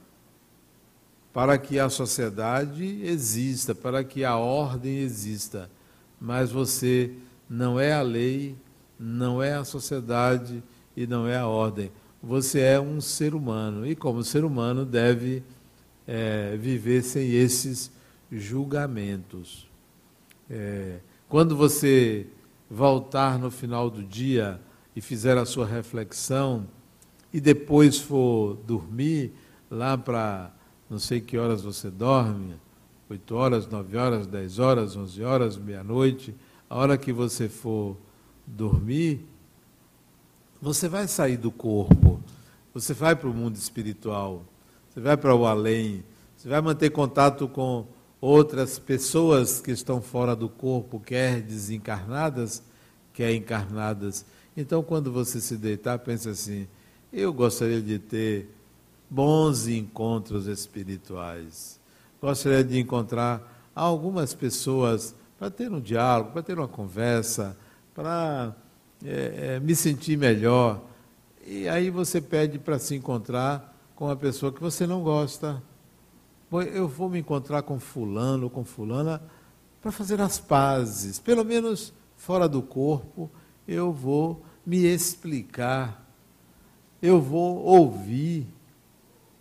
para 1.32 1.58
que 1.58 1.80
a 1.80 1.90
sociedade 1.90 3.02
exista, 3.04 3.74
para 3.74 4.04
que 4.04 4.26
a 4.26 4.36
ordem 4.36 4.98
exista. 4.98 5.72
Mas 6.20 6.52
você 6.52 7.14
não 7.50 7.80
é 7.80 7.94
a 7.94 8.02
lei, 8.02 8.58
não 9.00 9.42
é 9.42 9.54
a 9.54 9.64
sociedade 9.64 10.62
e 10.96 11.08
não 11.08 11.26
é 11.26 11.38
a 11.38 11.48
ordem. 11.48 11.90
Você 12.22 12.60
é 12.60 12.80
um 12.80 13.00
ser 13.00 13.34
humano 13.34 13.88
e, 13.88 13.96
como 13.96 14.24
ser 14.24 14.44
humano, 14.44 14.84
deve 14.84 15.42
é, 16.08 16.56
viver 16.58 17.04
sem 17.04 17.32
esses 17.32 17.92
julgamentos. 18.32 19.70
É, 20.50 21.00
quando 21.28 21.56
você 21.56 22.28
voltar 22.70 23.38
no 23.38 23.52
final 23.52 23.90
do 23.90 24.04
dia 24.04 24.60
e 24.96 25.02
fizer 25.02 25.38
a 25.38 25.46
sua 25.46 25.66
reflexão 25.66 26.68
e 27.34 27.40
depois 27.42 28.00
for 28.00 28.56
dormir 28.66 29.34
lá 29.70 29.98
para 29.98 30.52
não 30.90 31.00
sei 31.00 31.20
que 31.20 31.38
horas 31.38 31.62
você 31.62 31.92
dorme, 31.92 32.56
8 33.10 33.36
horas, 33.36 33.68
9 33.68 33.98
horas, 33.98 34.28
10 34.28 34.60
horas, 34.60 34.96
11 34.96 35.24
horas, 35.24 35.58
meia-noite, 35.58 36.34
a 36.70 36.78
hora 36.78 36.98
que 36.98 37.12
você 37.12 37.50
for 37.50 37.98
dormir, 38.46 39.26
você 40.62 40.88
vai 40.88 41.08
sair 41.08 41.38
do 41.38 41.52
corpo, 41.52 42.22
você 42.74 42.94
vai 42.94 43.16
para 43.16 43.30
o 43.30 43.34
mundo 43.34 43.56
espiritual, 43.56 44.46
você 44.98 45.02
vai 45.02 45.16
para 45.16 45.36
o 45.36 45.46
além, 45.46 46.04
você 46.36 46.50
vai 46.50 46.60
manter 46.60 46.90
contato 46.90 47.48
com 47.48 47.86
outras 48.20 48.80
pessoas 48.80 49.62
que 49.62 49.70
estão 49.70 50.02
fora 50.02 50.36
do 50.36 50.50
corpo, 50.50 51.00
quer 51.00 51.40
desencarnadas, 51.40 52.64
quer 53.14 53.32
encarnadas. 53.36 54.26
Então, 54.56 54.82
quando 54.82 55.12
você 55.12 55.40
se 55.40 55.56
deitar, 55.56 56.00
pense 56.00 56.28
assim: 56.28 56.68
eu 57.14 57.32
gostaria 57.32 57.80
de 57.80 58.00
ter 58.00 58.50
bons 59.08 59.68
encontros 59.68 60.48
espirituais. 60.48 61.80
Gostaria 62.20 62.64
de 62.64 62.80
encontrar 62.80 63.70
algumas 63.76 64.34
pessoas 64.34 65.14
para 65.38 65.52
ter 65.52 65.72
um 65.72 65.80
diálogo, 65.80 66.32
para 66.32 66.42
ter 66.42 66.58
uma 66.58 66.68
conversa, 66.68 67.56
para 67.94 68.52
é, 69.06 69.58
é, 69.58 69.60
me 69.60 69.76
sentir 69.76 70.18
melhor. 70.18 70.82
E 71.46 71.70
aí 71.70 71.92
você 71.92 72.20
pede 72.20 72.58
para 72.58 72.80
se 72.80 72.96
encontrar 72.96 73.77
com 73.98 74.06
uma 74.06 74.16
pessoa 74.16 74.54
que 74.54 74.62
você 74.62 74.88
não 74.88 75.04
gosta. 75.04 75.62
Eu 76.74 76.88
vou 76.88 77.10
me 77.10 77.20
encontrar 77.20 77.64
com 77.64 77.78
fulano, 77.78 78.50
com 78.50 78.64
fulana, 78.64 79.22
para 79.82 79.92
fazer 79.92 80.22
as 80.22 80.40
pazes. 80.40 81.20
Pelo 81.20 81.44
menos 81.44 81.92
fora 82.16 82.48
do 82.48 82.62
corpo, 82.62 83.30
eu 83.68 83.92
vou 83.92 84.42
me 84.66 84.86
explicar. 84.86 86.08
Eu 87.02 87.20
vou 87.22 87.58
ouvir 87.58 88.48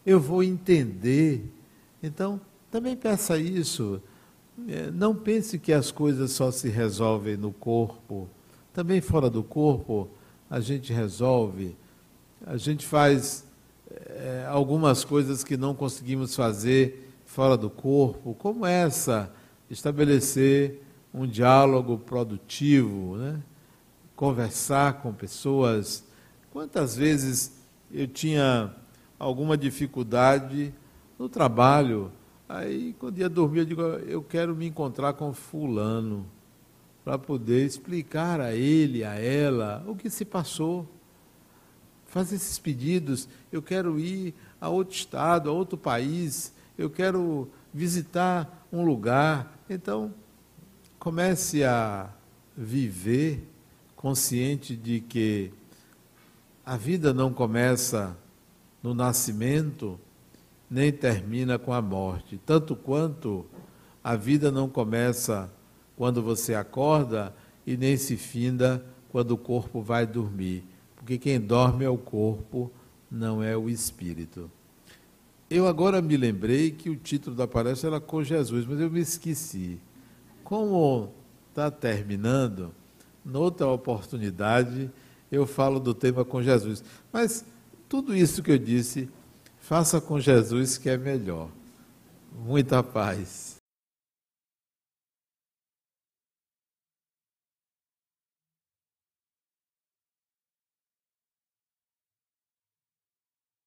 eu 0.06 0.20
vou 0.20 0.42
entender. 0.42 1.52
Então, 2.00 2.40
também 2.70 2.96
peça 2.96 3.36
isso. 3.36 4.00
É, 4.68 4.90
não 4.92 5.14
pense 5.14 5.58
que 5.58 5.72
as 5.72 5.90
coisas 5.90 6.30
só 6.30 6.52
se 6.52 6.68
resolvem 6.68 7.36
no 7.36 7.52
corpo. 7.52 8.28
Também 8.72 9.00
fora 9.00 9.28
do 9.28 9.42
corpo, 9.42 10.08
a 10.48 10.60
gente 10.60 10.92
resolve. 10.92 11.76
A 12.46 12.56
gente 12.56 12.86
faz 12.86 13.44
é, 14.06 14.46
algumas 14.48 15.04
coisas 15.04 15.42
que 15.42 15.56
não 15.56 15.74
conseguimos 15.74 16.34
fazer 16.34 17.12
fora 17.24 17.56
do 17.56 17.70
corpo, 17.70 18.34
como 18.34 18.66
essa, 18.66 19.32
estabelecer 19.70 20.82
um 21.12 21.26
diálogo 21.26 21.98
produtivo, 21.98 23.16
né? 23.16 23.42
conversar 24.14 25.02
com 25.02 25.12
pessoas. 25.12 26.04
Quantas 26.50 26.96
vezes 26.96 27.56
eu 27.92 28.06
tinha 28.06 28.74
alguma 29.18 29.56
dificuldade 29.56 30.72
no 31.18 31.28
trabalho. 31.28 32.12
Aí, 32.48 32.94
quando 32.98 33.18
ia 33.18 33.28
dormir, 33.28 33.60
eu 33.60 33.64
digo: 33.64 33.82
eu 33.82 34.22
quero 34.22 34.54
me 34.54 34.66
encontrar 34.66 35.14
com 35.14 35.32
Fulano, 35.32 36.26
para 37.04 37.18
poder 37.18 37.64
explicar 37.64 38.40
a 38.40 38.54
ele, 38.54 39.04
a 39.04 39.14
ela, 39.14 39.84
o 39.86 39.94
que 39.94 40.10
se 40.10 40.24
passou. 40.24 40.88
Fazer 42.06 42.36
esses 42.36 42.58
pedidos. 42.58 43.28
Eu 43.50 43.62
quero 43.62 43.98
ir 43.98 44.34
a 44.60 44.68
outro 44.68 44.94
estado, 44.94 45.50
a 45.50 45.52
outro 45.52 45.76
país, 45.76 46.52
eu 46.78 46.90
quero 46.90 47.48
visitar 47.72 48.66
um 48.72 48.84
lugar. 48.84 49.58
Então, 49.68 50.12
comece 50.98 51.64
a 51.64 52.10
viver 52.56 53.48
consciente 53.94 54.76
de 54.76 55.00
que 55.00 55.52
a 56.64 56.76
vida 56.76 57.12
não 57.12 57.32
começa 57.32 58.16
no 58.82 58.94
nascimento, 58.94 59.98
nem 60.70 60.92
termina 60.92 61.58
com 61.58 61.72
a 61.72 61.80
morte. 61.80 62.40
Tanto 62.44 62.74
quanto 62.74 63.46
a 64.02 64.16
vida 64.16 64.50
não 64.50 64.68
começa 64.68 65.50
quando 65.96 66.22
você 66.22 66.54
acorda 66.54 67.34
e 67.66 67.76
nem 67.76 67.96
se 67.96 68.16
finda 68.16 68.84
quando 69.10 69.32
o 69.32 69.38
corpo 69.38 69.80
vai 69.80 70.06
dormir. 70.06 70.64
Porque 71.06 71.18
quem 71.18 71.40
dorme 71.40 71.84
é 71.84 71.88
o 71.88 71.96
corpo, 71.96 72.68
não 73.08 73.40
é 73.40 73.56
o 73.56 73.70
espírito. 73.70 74.50
Eu 75.48 75.68
agora 75.68 76.02
me 76.02 76.16
lembrei 76.16 76.72
que 76.72 76.90
o 76.90 76.96
título 76.96 77.36
da 77.36 77.46
palestra 77.46 77.90
era 77.90 78.00
com 78.00 78.24
Jesus, 78.24 78.66
mas 78.66 78.80
eu 78.80 78.90
me 78.90 78.98
esqueci. 78.98 79.78
Como 80.42 81.12
está 81.48 81.70
terminando, 81.70 82.72
noutra 83.24 83.68
oportunidade 83.68 84.90
eu 85.30 85.46
falo 85.46 85.78
do 85.78 85.94
tema 85.94 86.24
com 86.24 86.42
Jesus. 86.42 86.82
Mas 87.12 87.44
tudo 87.88 88.12
isso 88.12 88.42
que 88.42 88.50
eu 88.50 88.58
disse, 88.58 89.08
faça 89.60 90.00
com 90.00 90.18
Jesus 90.18 90.76
que 90.76 90.90
é 90.90 90.98
melhor. 90.98 91.50
Muita 92.44 92.82
paz. 92.82 93.45